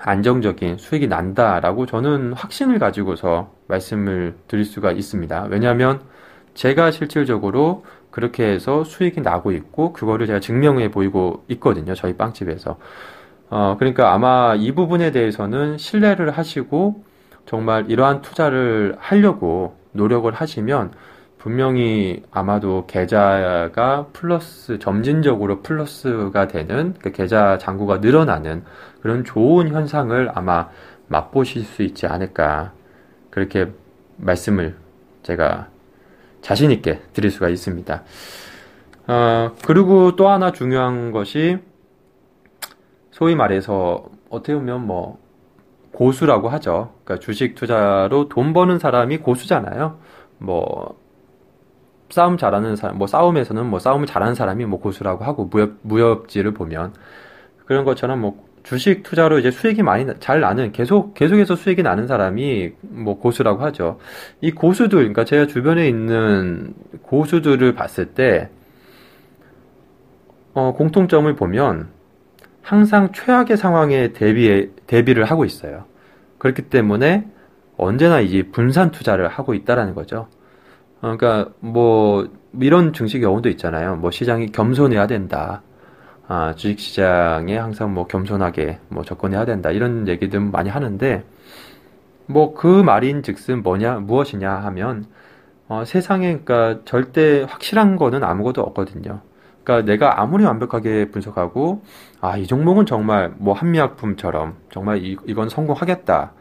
안정적인 0.00 0.78
수익이 0.78 1.08
난다라고 1.08 1.86
저는 1.86 2.32
확신을 2.32 2.78
가지고서 2.78 3.52
말씀을 3.68 4.36
드릴 4.48 4.64
수가 4.64 4.92
있습니다. 4.92 5.46
왜냐하면 5.50 6.00
제가 6.54 6.90
실질적으로 6.90 7.84
그렇게 8.10 8.44
해서 8.44 8.84
수익이 8.84 9.20
나고 9.20 9.52
있고 9.52 9.92
그거를 9.92 10.26
제가 10.26 10.40
증명해 10.40 10.90
보이고 10.90 11.44
있거든요. 11.48 11.94
저희 11.94 12.16
빵집에서. 12.16 12.78
어, 13.50 13.76
그러니까 13.78 14.12
아마 14.12 14.54
이 14.56 14.72
부분에 14.72 15.12
대해서는 15.12 15.78
신뢰를 15.78 16.30
하시고 16.30 17.04
정말 17.44 17.90
이러한 17.90 18.22
투자를 18.22 18.96
하려고 18.98 19.76
노력을 19.92 20.32
하시면 20.32 20.92
분명히 21.46 22.24
아마도 22.32 22.86
계좌가 22.86 24.08
플러스 24.12 24.80
점진적으로 24.80 25.62
플러스가 25.62 26.48
되는 26.48 26.92
그 27.00 27.12
계좌 27.12 27.56
잔고가 27.56 27.98
늘어나는 27.98 28.64
그런 29.00 29.22
좋은 29.22 29.68
현상을 29.68 30.32
아마 30.34 30.68
맛보실 31.06 31.62
수 31.62 31.84
있지 31.84 32.08
않을까 32.08 32.72
그렇게 33.30 33.70
말씀을 34.16 34.74
제가 35.22 35.68
자신 36.40 36.72
있게 36.72 37.00
드릴 37.12 37.30
수가 37.30 37.48
있습니다. 37.48 38.02
어, 39.06 39.52
그리고 39.64 40.16
또 40.16 40.28
하나 40.28 40.50
중요한 40.50 41.12
것이 41.12 41.58
소위 43.12 43.36
말해서 43.36 44.04
어떻게 44.30 44.52
보면 44.56 44.84
뭐 44.84 45.20
고수라고 45.92 46.48
하죠. 46.48 46.92
그러니까 47.04 47.24
주식 47.24 47.54
투자로 47.54 48.28
돈 48.28 48.52
버는 48.52 48.80
사람이 48.80 49.18
고수잖아요. 49.18 50.00
뭐 50.38 51.05
싸움 52.10 52.38
잘하는 52.38 52.76
사람, 52.76 52.98
뭐 52.98 53.06
싸움에서는 53.06 53.66
뭐 53.66 53.78
싸움을 53.78 54.06
잘하는 54.06 54.34
사람이 54.34 54.64
뭐 54.66 54.80
고수라고 54.80 55.24
하고 55.24 55.46
무협 55.46 55.78
무협지를 55.82 56.52
보면 56.54 56.92
그런 57.64 57.84
것처럼 57.84 58.20
뭐 58.20 58.46
주식 58.62 59.04
투자로 59.04 59.38
이제 59.38 59.50
수익이 59.50 59.82
많이 59.82 60.06
잘 60.18 60.40
나는 60.40 60.72
계속 60.72 61.14
계속해서 61.14 61.54
수익이 61.54 61.82
나는 61.82 62.08
사람이 62.08 62.72
뭐 62.80 63.18
고수라고 63.18 63.62
하죠. 63.64 63.98
이 64.40 64.50
고수들, 64.50 64.98
그러니까 64.98 65.24
제가 65.24 65.46
주변에 65.46 65.88
있는 65.88 66.74
고수들을 67.02 67.74
봤을 67.74 68.06
때 68.06 68.50
어, 70.54 70.72
공통점을 70.72 71.32
보면 71.36 71.88
항상 72.62 73.12
최악의 73.12 73.56
상황에 73.56 74.12
대비 74.12 74.70
대비를 74.88 75.24
하고 75.24 75.44
있어요. 75.44 75.84
그렇기 76.38 76.62
때문에 76.62 77.26
언제나 77.76 78.20
이제 78.20 78.42
분산 78.50 78.90
투자를 78.90 79.28
하고 79.28 79.54
있다라는 79.54 79.94
거죠. 79.94 80.26
어, 81.06 81.16
그러니까 81.16 81.52
뭐 81.60 82.28
이런 82.60 82.92
증식 82.92 83.20
경우도 83.20 83.48
있잖아요. 83.50 83.96
뭐 83.96 84.10
시장이 84.10 84.50
겸손해야 84.52 85.06
된다. 85.06 85.62
아, 86.28 86.54
주식 86.56 86.80
시장에 86.80 87.56
항상 87.56 87.94
뭐 87.94 88.06
겸손하게 88.08 88.80
뭐 88.88 89.04
접근해야 89.04 89.44
된다. 89.44 89.70
이런 89.70 90.08
얘기들 90.08 90.40
많이 90.40 90.68
하는데 90.68 91.24
뭐 92.26 92.54
그 92.54 92.82
말인 92.82 93.22
즉슨 93.22 93.62
뭐냐 93.62 94.00
무엇이냐 94.00 94.50
하면 94.50 95.06
어, 95.68 95.84
세상에 95.84 96.38
그러니까 96.38 96.82
절대 96.84 97.42
확실한 97.48 97.96
거는 97.96 98.24
아무것도 98.24 98.62
없거든요. 98.62 99.20
그러니까 99.62 99.86
내가 99.92 100.20
아무리 100.20 100.44
완벽하게 100.44 101.10
분석하고 101.10 101.82
아, 102.20 102.36
이 102.36 102.46
종목은 102.46 102.86
정말 102.86 103.32
뭐 103.38 103.54
한미약품처럼 103.54 104.56
정말 104.72 105.04
이, 105.04 105.16
이건 105.26 105.48
성공하겠다. 105.48 106.32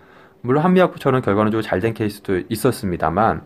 물론 0.41 0.63
한미약품처럼 0.63 1.21
결과론적으로 1.21 1.61
잘된 1.63 1.93
케이스도 1.93 2.41
있었습니다만 2.49 3.43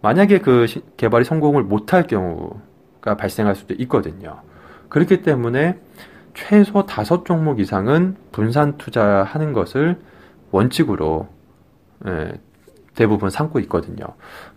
만약에 0.00 0.38
그 0.38 0.66
개발이 0.96 1.24
성공을 1.24 1.62
못할 1.64 2.06
경우가 2.06 3.16
발생할 3.16 3.54
수도 3.56 3.74
있거든요. 3.74 4.40
그렇기 4.88 5.22
때문에 5.22 5.78
최소 6.34 6.86
다섯 6.86 7.24
종목 7.24 7.60
이상은 7.60 8.16
분산 8.32 8.76
투자하는 8.78 9.52
것을 9.52 9.98
원칙으로 10.50 11.28
예, 12.06 12.32
대부분 12.94 13.28
삼고 13.30 13.58
있거든요. 13.60 14.04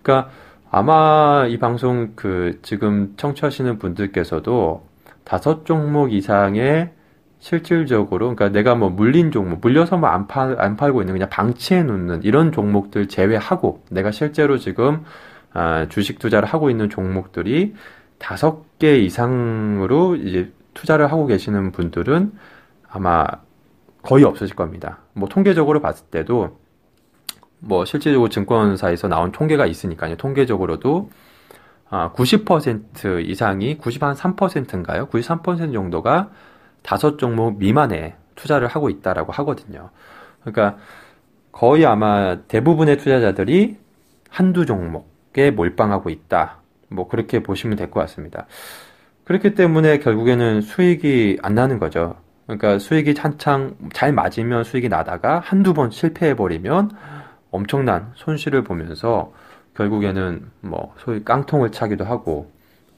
그러니까 0.01 0.30
아마 0.69 1.47
이 1.49 1.58
방송 1.58 2.13
그 2.15 2.60
지금 2.62 3.13
청취하시는 3.17 3.80
분들께서도 3.80 4.86
다섯 5.23 5.65
종목 5.65 6.13
이상의 6.13 6.91
실질적으로 7.39 8.36
그러니까 8.36 8.49
내가 8.49 8.75
뭐 8.75 8.89
물린 8.89 9.32
종목 9.32 9.60
물려서 9.62 9.97
뭐 9.97 10.10
안 10.12 10.27
팔 10.27 10.62
안 10.62 10.77
팔고 10.77 11.01
있는 11.01 11.15
그냥 11.15 11.30
방치해 11.30 11.82
놓는 11.84 12.21
이런 12.23 12.51
종목들 12.51 13.08
제외하고 13.08 13.84
내가 13.89 14.12
실제로 14.12 14.60
지금 14.60 15.04
아, 15.53 15.87
주식 15.89 16.19
투자를 16.19 16.47
하고 16.47 16.69
있는 16.69 16.89
종목들이 16.89 17.73
다섯 18.17 18.77
개 18.79 18.97
이상으로 18.97 20.15
이제 20.15 20.51
투자를 20.73 21.11
하고 21.11 21.25
계시는 21.25 21.71
분들은 21.71 22.33
아마 22.89 23.25
거의 24.03 24.23
없으실 24.23 24.55
겁니다. 24.55 24.99
뭐 25.13 25.27
통계적으로 25.27 25.81
봤을 25.81 26.05
때도 26.07 26.57
뭐 27.59 27.85
실질적으로 27.85 28.29
증권사에서 28.29 29.07
나온 29.07 29.31
통계가 29.31 29.65
있으니까요. 29.65 30.15
통계적으로도 30.17 31.09
아, 31.89 32.11
90% 32.13 33.27
이상이 33.27 33.77
93%인가요? 33.77 35.07
93% 35.07 35.73
정도가 35.73 36.29
다섯 36.81 37.17
종목 37.17 37.59
미만의 37.59 38.15
투자를 38.35 38.67
하고 38.67 38.89
있다라고 38.89 39.31
하거든요. 39.33 39.89
그러니까 40.41 40.77
거의 41.51 41.85
아마 41.85 42.37
대부분의 42.47 42.97
투자자들이 42.97 43.77
한두 44.29 44.65
종목 44.65 45.11
에 45.37 45.51
몰빵하고 45.51 46.09
있다. 46.09 46.57
뭐 46.89 47.07
그렇게 47.07 47.41
보시면 47.41 47.77
될 47.77 47.89
것 47.89 47.99
같습니다. 48.01 48.47
그렇기 49.23 49.53
때문에 49.55 49.99
결국에는 49.99 50.61
수익이 50.61 51.39
안 51.41 51.55
나는 51.55 51.79
거죠. 51.79 52.15
그러니까 52.45 52.79
수익이 52.79 53.13
한창 53.17 53.75
잘 53.93 54.11
맞으면 54.11 54.63
수익이 54.65 54.89
나다가 54.89 55.39
한두 55.39 55.73
번 55.73 55.89
실패해버리면 55.89 56.91
엄청난 57.49 58.11
손실을 58.15 58.63
보면서 58.63 59.31
결국에는 59.75 60.51
뭐 60.61 60.93
소위 60.97 61.23
깡통을 61.23 61.71
차기도 61.71 62.03
하고 62.03 62.51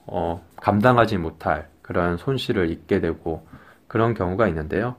어, 0.08 0.44
감당하지 0.56 1.18
못할 1.18 1.68
그런 1.84 2.18
손실을 2.18 2.72
입게 2.72 3.00
되고 3.00 3.46
그런 3.88 4.16
경우가 4.16 4.48
있는데요. 4.48 4.96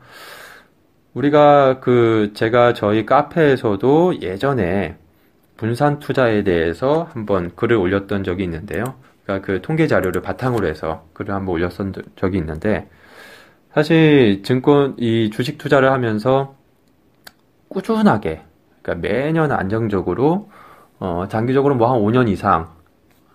우리가 1.14 1.80
그 1.80 2.32
제가 2.34 2.74
저희 2.74 3.06
카페에서도 3.06 4.20
예전에 4.20 4.96
분산 5.56 5.98
투자에 5.98 6.42
대해서 6.44 7.08
한번 7.12 7.54
글을 7.56 7.76
올렸던 7.76 8.24
적이 8.24 8.44
있는데요. 8.44 8.84
그러니까 9.24 9.46
그 9.46 9.62
통계 9.62 9.86
자료를 9.86 10.20
바탕으로 10.22 10.66
해서 10.66 11.06
글을 11.14 11.34
한번 11.34 11.54
올렸던 11.54 11.94
적이 12.16 12.38
있는데 12.38 12.88
사실 13.74 14.42
증권 14.42 14.94
이 14.98 15.30
주식 15.30 15.58
투자를 15.58 15.90
하면서 15.92 16.56
꾸준하게 17.68 18.42
그러니까 18.82 19.08
매년 19.08 19.52
안정적으로 19.52 20.50
어 21.00 21.26
장기적으로 21.28 21.74
뭐 21.74 21.92
한 21.92 22.00
5년 22.00 22.28
이상 22.28 22.68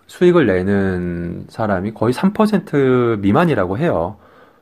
수익을 0.06 0.46
내는 0.46 1.46
사람이 1.48 1.92
거의 1.94 2.12
3% 2.14 3.20
미만이라고 3.20 3.78
해요. 3.78 4.16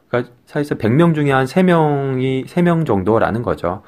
그러니까 0.08 0.32
사실상 0.46 0.78
100명 0.78 1.14
중에 1.14 1.32
한 1.32 1.46
3명이 1.46 2.46
3명 2.46 2.86
정도라는 2.86 3.42
거죠. 3.42 3.82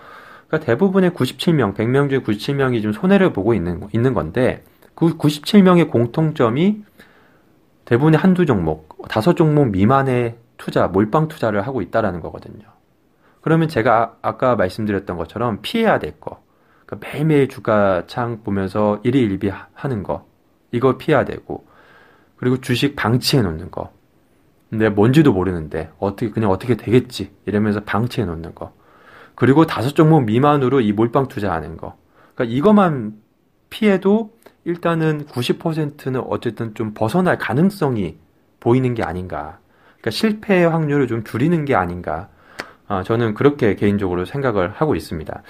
그러니까 0.51 0.67
대부분의 0.67 1.13
97명, 1.13 1.75
100명 1.77 2.11
중에 2.11 2.19
97명이 2.21 2.83
좀 2.83 2.93
손해를 2.93 3.33
보고 3.33 3.55
있는 3.55 3.87
있는 3.95 4.15
건데 4.15 4.65
그 4.97 5.17
97명의 5.17 5.89
공통점이 5.89 6.83
대부분의 7.85 8.19
한두 8.19 8.47
종목, 8.47 9.07
다섯 9.09 9.35
종목 9.35 9.71
미만의 9.71 10.37
투자, 10.59 10.89
몰빵 10.89 11.29
투자를 11.29 11.67
하고 11.67 11.83
있다라는 11.83 12.21
거거든요. 12.21 12.67
그러면 13.41 13.69
제가 13.69 14.17
아까 14.23 14.57
말씀드렸던 14.57 15.17
것처럼 15.17 15.61
피해야 15.63 15.99
될 15.99 16.19
거. 16.21 16.43
그러니까 16.85 17.09
매일매일 17.09 17.49
주가 17.49 18.05
창 18.07 18.43
보면서 18.43 19.01
일희일비 19.05 19.51
하는 19.73 20.03
거. 20.03 20.27
이거 20.73 20.99
피해야 20.99 21.25
되고. 21.25 21.65
그리고 22.37 22.61
주식 22.61 22.97
방치해 22.97 23.43
놓는 23.43 23.71
거. 23.71 23.93
근데 24.69 24.89
뭔지도 24.89 25.33
모르는데 25.33 25.91
어떻게 25.99 26.31
그냥 26.31 26.51
어떻게 26.51 26.77
되겠지 26.77 27.33
이러면서 27.47 27.81
방치해 27.81 28.27
놓는 28.27 28.55
거. 28.55 28.73
그리고 29.41 29.65
다섯 29.65 29.95
종목 29.95 30.25
미만으로 30.25 30.83
이 30.83 30.93
몰빵 30.93 31.29
투자하는 31.29 31.79
거. 31.79 31.97
그러니까 32.35 32.55
이것만 32.55 33.15
피해도 33.71 34.35
일단은 34.65 35.25
90%는 35.25 36.21
어쨌든 36.29 36.75
좀 36.75 36.93
벗어날 36.93 37.39
가능성이 37.39 38.19
보이는 38.61 38.93
게 38.93 39.03
아닌가. 39.03 39.59
그러니까 39.93 40.11
실패의 40.11 40.69
확률을 40.69 41.07
좀 41.07 41.25
줄이는 41.25 41.65
게 41.65 41.75
아닌가. 41.75 42.29
아, 42.87 43.03
저는 43.03 43.33
그렇게 43.33 43.77
개인적으로 43.77 44.27
생각을 44.27 44.73
하고 44.73 44.95
있습니다. 44.95 45.43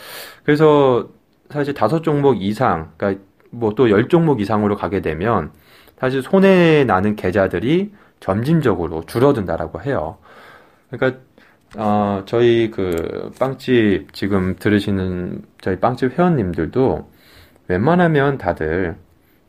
그래서 0.44 1.08
사실 1.48 1.74
다섯 1.74 2.02
종목 2.02 2.40
이상, 2.40 2.92
그러니까 2.96 3.24
뭐 3.50 3.74
또 3.74 3.90
열 3.90 4.06
종목 4.06 4.40
이상으로 4.40 4.76
가게 4.76 5.00
되면 5.00 5.50
사실 5.98 6.22
손해 6.22 6.84
나는 6.84 7.16
계좌들이 7.16 7.92
점진적으로 8.20 9.02
줄어든다라고 9.06 9.82
해요. 9.82 10.18
그러니까 10.90 11.20
어, 11.76 12.22
저희 12.26 12.70
그 12.70 13.30
빵집 13.38 14.12
지금 14.12 14.56
들으시는 14.56 15.42
저희 15.60 15.78
빵집 15.78 16.18
회원님들도 16.18 17.08
웬만하면 17.68 18.38
다들 18.38 18.96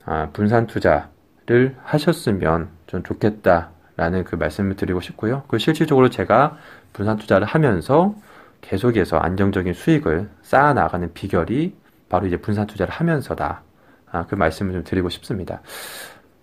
아, 0.05 0.29
분산 0.31 0.67
투자를 0.67 1.75
하셨으면 1.83 2.69
좀 2.87 3.03
좋겠다라는 3.03 4.23
그 4.25 4.35
말씀을 4.35 4.75
드리고 4.75 5.01
싶고요. 5.01 5.43
그 5.47 5.57
실질적으로 5.57 6.09
제가 6.09 6.57
분산 6.93 7.17
투자를 7.17 7.47
하면서 7.47 8.15
계속해서 8.61 9.17
안정적인 9.17 9.73
수익을 9.73 10.29
쌓아 10.43 10.73
나가는 10.73 11.11
비결이 11.13 11.73
바로 12.09 12.27
이제 12.27 12.37
분산 12.37 12.67
투자를 12.67 12.93
하면서다. 12.93 13.63
아, 14.11 14.25
그 14.27 14.35
말씀을 14.35 14.73
좀 14.73 14.83
드리고 14.83 15.09
싶습니다. 15.09 15.61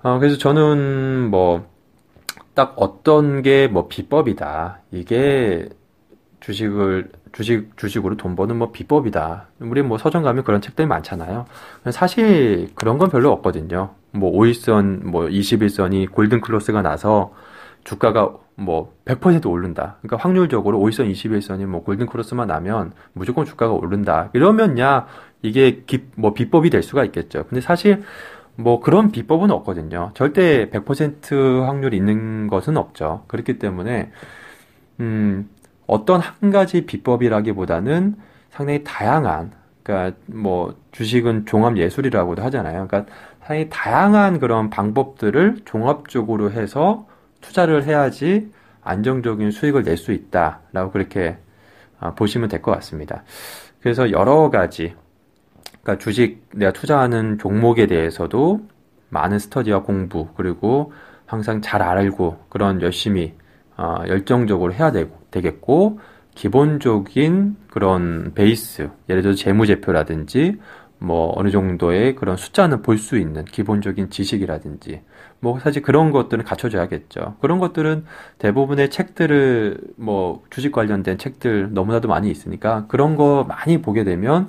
어, 0.02 0.18
그래서 0.18 0.38
저는 0.38 1.28
뭐, 1.30 1.68
딱 2.58 2.74
어떤 2.76 3.42
게 3.42 3.68
뭐 3.70 3.86
비법이다. 3.86 4.80
이게 4.90 5.68
주식을 6.40 7.12
주식 7.30 7.76
주식으로 7.76 8.16
돈 8.16 8.34
버는 8.34 8.56
뭐 8.56 8.72
비법이다. 8.72 9.46
우리 9.60 9.82
뭐 9.82 9.96
서점 9.96 10.24
가면 10.24 10.42
그런 10.42 10.60
책들이 10.60 10.88
많잖아요. 10.88 11.46
사실 11.92 12.68
그런 12.74 12.98
건 12.98 13.10
별로 13.10 13.30
없거든요. 13.30 13.90
뭐 14.10 14.32
5일선 14.32 15.04
뭐 15.04 15.26
21선이 15.26 16.10
골든 16.10 16.40
클로스가 16.40 16.82
나서 16.82 17.32
주가가 17.84 18.32
뭐 18.56 18.92
100% 19.04 19.46
오른다. 19.48 19.98
그러니까 20.02 20.16
확률적으로 20.16 20.80
5일선 20.80 21.08
21선이 21.12 21.64
뭐 21.66 21.84
골든 21.84 22.06
클로스만 22.06 22.48
나면 22.48 22.92
무조건 23.12 23.44
주가가 23.44 23.72
오른다. 23.72 24.30
이러면야 24.32 25.06
이게 25.42 25.84
기, 25.86 26.06
뭐 26.16 26.34
비법이 26.34 26.70
될 26.70 26.82
수가 26.82 27.04
있겠죠. 27.04 27.44
근데 27.48 27.60
사실 27.60 28.02
뭐 28.58 28.80
그런 28.80 29.12
비법은 29.12 29.50
없거든요. 29.52 30.12
절대 30.14 30.70
100% 30.70 31.62
확률이 31.62 31.96
있는 31.96 32.48
것은 32.48 32.76
없죠. 32.76 33.24
그렇기 33.28 33.58
때문에 33.58 34.12
음 35.00 35.50
어떤 35.86 36.20
한 36.20 36.50
가지 36.50 36.86
비법이라기보다는 36.86 38.16
상당히 38.50 38.84
다양한, 38.84 39.52
그러니까 39.82 40.16
뭐 40.26 40.74
주식은 40.92 41.46
종합 41.46 41.76
예술이라고도 41.78 42.42
하잖아요. 42.44 42.86
그러니까 42.88 43.12
상당히 43.40 43.68
다양한 43.70 44.38
그런 44.40 44.70
방법들을 44.70 45.60
종합적으로 45.64 46.50
해서 46.52 47.06
투자를 47.40 47.84
해야지 47.84 48.52
안정적인 48.82 49.50
수익을 49.50 49.84
낼 49.84 49.96
수 49.96 50.12
있다라고 50.12 50.90
그렇게 50.92 51.38
아, 52.00 52.14
보시면 52.14 52.48
될 52.48 52.62
것 52.62 52.72
같습니다. 52.72 53.24
그래서 53.82 54.10
여러 54.10 54.50
가지, 54.50 54.94
그러니까 55.88 56.04
주식 56.04 56.42
내가 56.52 56.72
투자하는 56.72 57.38
종목에 57.38 57.86
대해서도 57.86 58.60
많은 59.08 59.38
스터디와 59.38 59.84
공부 59.84 60.28
그리고 60.36 60.92
항상 61.24 61.62
잘 61.62 61.80
알고 61.80 62.44
그런 62.50 62.82
열심히 62.82 63.32
어, 63.78 64.02
열정적으로 64.06 64.74
해야 64.74 64.92
되고 64.92 65.18
되겠고 65.30 66.00
기본적인 66.34 67.56
그런 67.70 68.32
베이스 68.34 68.90
예를 69.08 69.22
들어 69.22 69.32
재무제표라든지 69.32 70.58
뭐 70.98 71.32
어느 71.36 71.50
정도의 71.50 72.16
그런 72.16 72.36
숫자는 72.36 72.82
볼 72.82 72.98
수 72.98 73.16
있는 73.16 73.46
기본적인 73.46 74.10
지식이라든지 74.10 75.00
뭐 75.40 75.58
사실 75.58 75.80
그런 75.80 76.10
것들은 76.10 76.44
갖춰줘야겠죠. 76.44 77.36
그런 77.40 77.58
것들은 77.60 78.04
대부분의 78.38 78.90
책들을 78.90 79.78
뭐 79.96 80.42
주식 80.50 80.70
관련된 80.72 81.16
책들 81.16 81.72
너무나도 81.72 82.08
많이 82.08 82.30
있으니까 82.30 82.86
그런 82.88 83.16
거 83.16 83.46
많이 83.48 83.80
보게 83.80 84.04
되면 84.04 84.48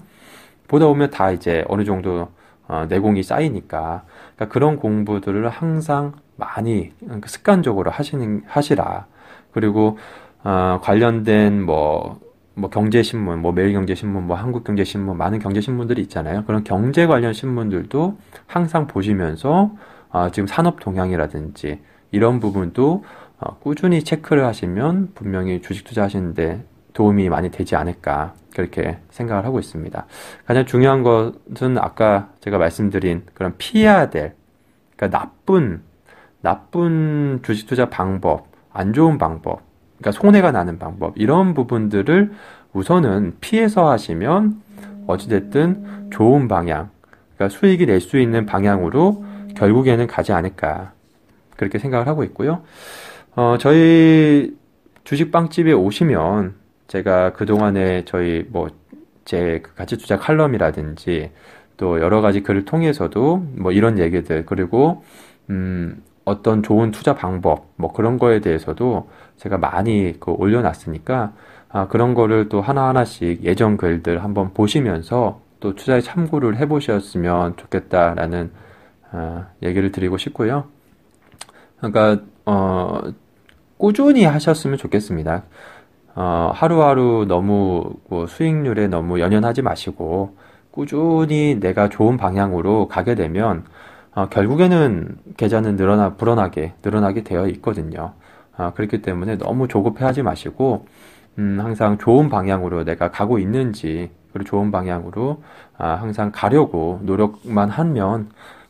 보다 0.69 0.85
보면 0.85 1.09
다 1.09 1.31
이제 1.31 1.65
어느 1.67 1.83
정도 1.83 2.29
어, 2.69 2.85
내공이 2.87 3.23
쌓이니까 3.23 4.03
그러니까 4.35 4.53
그런 4.53 4.77
공부들을 4.77 5.49
항상 5.49 6.13
많이 6.37 6.93
습관적으로 7.25 7.91
하시는 7.91 8.43
하시라. 8.47 9.07
그리고 9.51 9.97
어, 10.43 10.79
관련된 10.81 11.63
뭐, 11.63 12.19
뭐 12.53 12.69
경제신문, 12.69 13.41
뭐 13.41 13.51
매일경제신문, 13.51 14.27
뭐 14.27 14.37
한국경제신문, 14.37 15.17
많은 15.17 15.39
경제신문들이 15.39 16.01
있잖아요. 16.03 16.45
그런 16.45 16.63
경제 16.63 17.07
관련 17.07 17.33
신문들도 17.33 18.17
항상 18.45 18.87
보시면서 18.87 19.71
어, 20.11 20.29
지금 20.31 20.45
산업 20.47 20.79
동향이라든지 20.79 21.81
이런 22.11 22.39
부분도 22.39 23.03
어, 23.39 23.57
꾸준히 23.57 24.03
체크를 24.03 24.45
하시면 24.45 25.13
분명히 25.15 25.61
주식 25.61 25.85
투자하시는데 25.85 26.63
도움이 26.99 27.29
많이 27.29 27.49
되지 27.49 27.77
않을까 27.77 28.33
그렇게 28.53 28.99
생각을 29.09 29.45
하고 29.45 29.57
있습니다. 29.57 30.05
가장 30.45 30.65
중요한 30.65 31.01
것은 31.01 31.77
아까 31.77 32.27
제가 32.41 32.57
말씀드린 32.57 33.23
그런 33.33 33.53
피해야 33.57 34.09
될 34.09 34.33
그러니까 34.97 35.17
나쁜 35.17 35.81
나쁜 36.41 37.39
주식 37.41 37.67
투자 37.67 37.89
방법, 37.89 38.47
안 38.73 38.91
좋은 38.91 39.17
방법 39.17 39.61
그러니까 39.97 40.19
손해가 40.19 40.51
나는 40.51 40.77
방법 40.77 41.13
이런 41.15 41.53
부분들을 41.53 42.33
우선은 42.73 43.37
피해서 43.39 43.89
하시면 43.89 44.61
어찌됐든 45.07 46.09
좋은 46.11 46.49
방향, 46.49 46.89
그러니까 47.35 47.57
수익이 47.57 47.85
낼 47.85 48.01
수 48.01 48.19
있는 48.19 48.45
방향으로 48.45 49.23
결국에는 49.55 50.05
가지 50.05 50.33
않을까 50.33 50.91
그렇게 51.55 51.79
생각을 51.79 52.07
하고 52.07 52.25
있고요. 52.25 52.61
어, 53.37 53.55
저희 53.57 54.53
주식빵집에 55.05 55.71
오시면 55.71 56.58
제가 56.89 57.33
그동안에 57.33 58.03
저희 58.05 58.43
뭐 58.49 58.69
제 59.29 59.61
가치 59.75 59.95
투자 59.95 60.17
칼럼이라든지 60.17 61.31
또 61.77 61.99
여러 62.01 62.19
가지 62.19 62.41
글을 62.41 62.65
통해서도 62.65 63.45
뭐 63.57 63.71
이런 63.71 63.99
얘기들 63.99 64.43
그리고 64.47 65.03
음 65.51 66.01
어떤 66.25 66.63
좋은 66.63 66.89
투자 66.89 67.13
방법 67.13 67.67
뭐 67.75 67.93
그런 67.93 68.17
거에 68.17 68.39
대해서도 68.39 69.07
제가 69.37 69.59
많이 69.59 70.15
그 70.19 70.31
올려놨으니까 70.31 71.33
아 71.69 71.87
그런 71.89 72.15
거를 72.15 72.49
또 72.49 72.59
하나하나씩 72.59 73.43
예전 73.43 73.77
글들 73.77 74.23
한번 74.23 74.51
보시면서 74.55 75.41
또 75.59 75.75
투자에 75.75 76.01
참고를 76.01 76.57
해보셨으면 76.57 77.55
좋겠다라는 77.57 78.49
아, 79.11 79.47
얘기를 79.61 79.91
드리고 79.91 80.17
싶고요. 80.17 80.65
그러니까 81.77 82.23
어 82.45 83.01
꾸준히 83.77 84.25
하셨으면 84.25 84.77
좋겠습니다. 84.77 85.43
어, 86.19 86.51
하루하루 86.53 87.23
너무 87.29 87.93
뭐 88.09 88.27
수익률에 88.27 88.89
너무 88.89 89.21
연연하지 89.21 89.61
마시고 89.61 90.35
꾸준히 90.69 91.57
내가 91.61 91.87
좋은 91.87 92.17
방향으로 92.17 92.89
가게 92.89 93.15
되면 93.15 93.63
어, 94.13 94.27
결국에는 94.27 95.17
계좌는 95.37 95.77
늘어나 95.77 96.15
불어나게 96.15 96.73
늘어나게 96.83 97.23
되어 97.23 97.47
있거든요. 97.47 98.15
어, 98.57 98.73
그렇기 98.75 99.01
때문에 99.01 99.37
너무 99.37 99.69
조급해하지 99.69 100.23
마시고 100.23 100.87
음, 101.37 101.57
항상 101.61 101.97
좋은 101.97 102.27
방향으로 102.27 102.83
내가 102.83 103.11
가고 103.11 103.39
있는지 103.39 104.11
그리고 104.33 104.49
좋은 104.49 104.71
방향으로 104.71 105.41
아, 105.77 105.91
항상 105.91 106.33
가려고 106.33 106.99
노력만 107.03 107.69
하면 107.69 108.29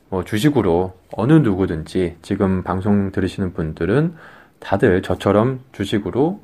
뭐 0.10 0.24
주식으로 0.24 0.94
어느 1.14 1.34
누구든지 1.34 2.18
지금 2.22 2.62
방송 2.62 3.12
들으시는 3.12 3.54
분들은 3.54 4.14
다들 4.60 5.02
저처럼 5.02 5.62
주식으로 5.72 6.42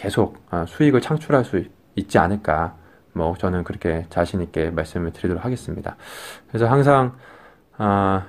계속 0.00 0.38
아, 0.48 0.64
수익을 0.66 1.02
창출할 1.02 1.44
수 1.44 1.62
있지 1.94 2.18
않을까. 2.18 2.74
뭐 3.12 3.34
저는 3.36 3.64
그렇게 3.64 4.06
자신 4.08 4.40
있게 4.40 4.70
말씀을 4.70 5.12
드리도록 5.12 5.44
하겠습니다. 5.44 5.96
그래서 6.48 6.66
항상 6.66 7.16
아, 7.76 8.26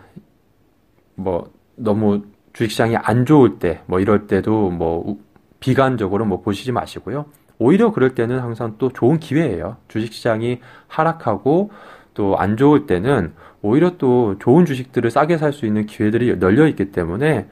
뭐 1.15 1.49
너무 1.75 2.23
주식시장이 2.53 2.97
안 2.97 3.25
좋을 3.25 3.57
때, 3.59 3.81
뭐 3.85 4.01
이럴 4.01 4.27
때도 4.27 4.69
뭐 4.69 5.17
비관적으로 5.61 6.25
뭐 6.25 6.41
보시지 6.41 6.73
마시고요. 6.73 7.25
오히려 7.57 7.91
그럴 7.93 8.15
때는 8.15 8.39
항상 8.39 8.75
또 8.77 8.89
좋은 8.91 9.19
기회예요. 9.19 9.77
주식시장이 9.87 10.59
하락하고 10.87 11.71
또 12.13 12.35
안 12.37 12.57
좋을 12.57 12.85
때는 12.87 13.33
오히려 13.61 13.97
또 13.97 14.37
좋은 14.39 14.65
주식들을 14.65 15.09
싸게 15.09 15.37
살 15.37 15.53
수 15.53 15.65
있는 15.65 15.85
기회들이 15.85 16.35
널려 16.37 16.67
있기 16.67 16.91
때문에 16.91 17.47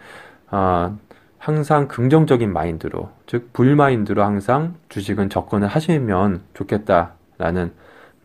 아, 0.50 0.98
항상 1.40 1.88
긍정적인 1.88 2.54
마인드로, 2.54 3.12
즉, 3.28 3.54
불마인드로 3.54 4.24
항상 4.24 4.76
주식은 4.90 5.30
접근을 5.30 5.68
하시면 5.70 6.42
좋겠다라는 6.54 7.74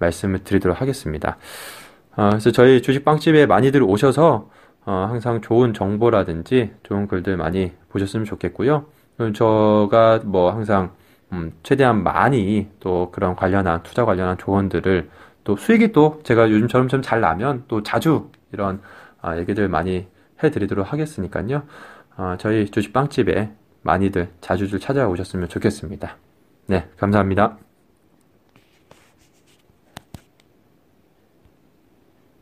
말씀을 0.01 0.41
드리도록 0.45 0.81
하겠습니다. 0.81 1.39
어, 2.17 2.31
그래서 2.31 2.51
저희 2.53 2.83
주식 2.83 3.05
빵집에 3.05 3.47
많이들 3.47 3.83
오셔서 3.83 4.51
어, 4.87 5.07
항상 5.09 5.41
좋은 5.41 5.75
정보라든지 5.75 6.73
좋은 6.83 7.09
글들 7.09 7.37
많이 7.37 7.73
보셨으면 7.91 8.27
좋겠고요. 8.27 8.87
저가 9.35 10.21
뭐 10.25 10.51
항상 10.53 10.93
음, 11.33 11.53
최대한 11.63 12.03
많이 12.03 12.69
또 12.81 13.11
그런 13.13 13.37
관련한 13.37 13.83
투자 13.83 14.05
관련한 14.05 14.39
조언들을 14.39 15.11
또 15.45 15.57
수익이 15.57 15.93
또 15.93 16.21
제가 16.25 16.51
요즘처럼 16.51 16.89
좀 16.89 17.03
잘 17.03 17.21
나면 17.21 17.65
또 17.69 17.83
자주 17.83 18.31
이런 18.53 18.81
아, 19.21 19.39
얘기들 19.39 19.69
많이 19.69 20.07
해드리도록 20.43 20.93
하겠으니까요. 20.93 21.63
어, 22.17 22.37
저희 22.39 22.71
주식 22.71 22.93
빵집에 22.93 23.51
많이들 23.83 24.31
자주들 24.41 24.81
찾아오셨으면 24.81 25.49
좋겠습니다. 25.49 26.17
네, 26.67 26.89
감사합니다. 26.97 27.64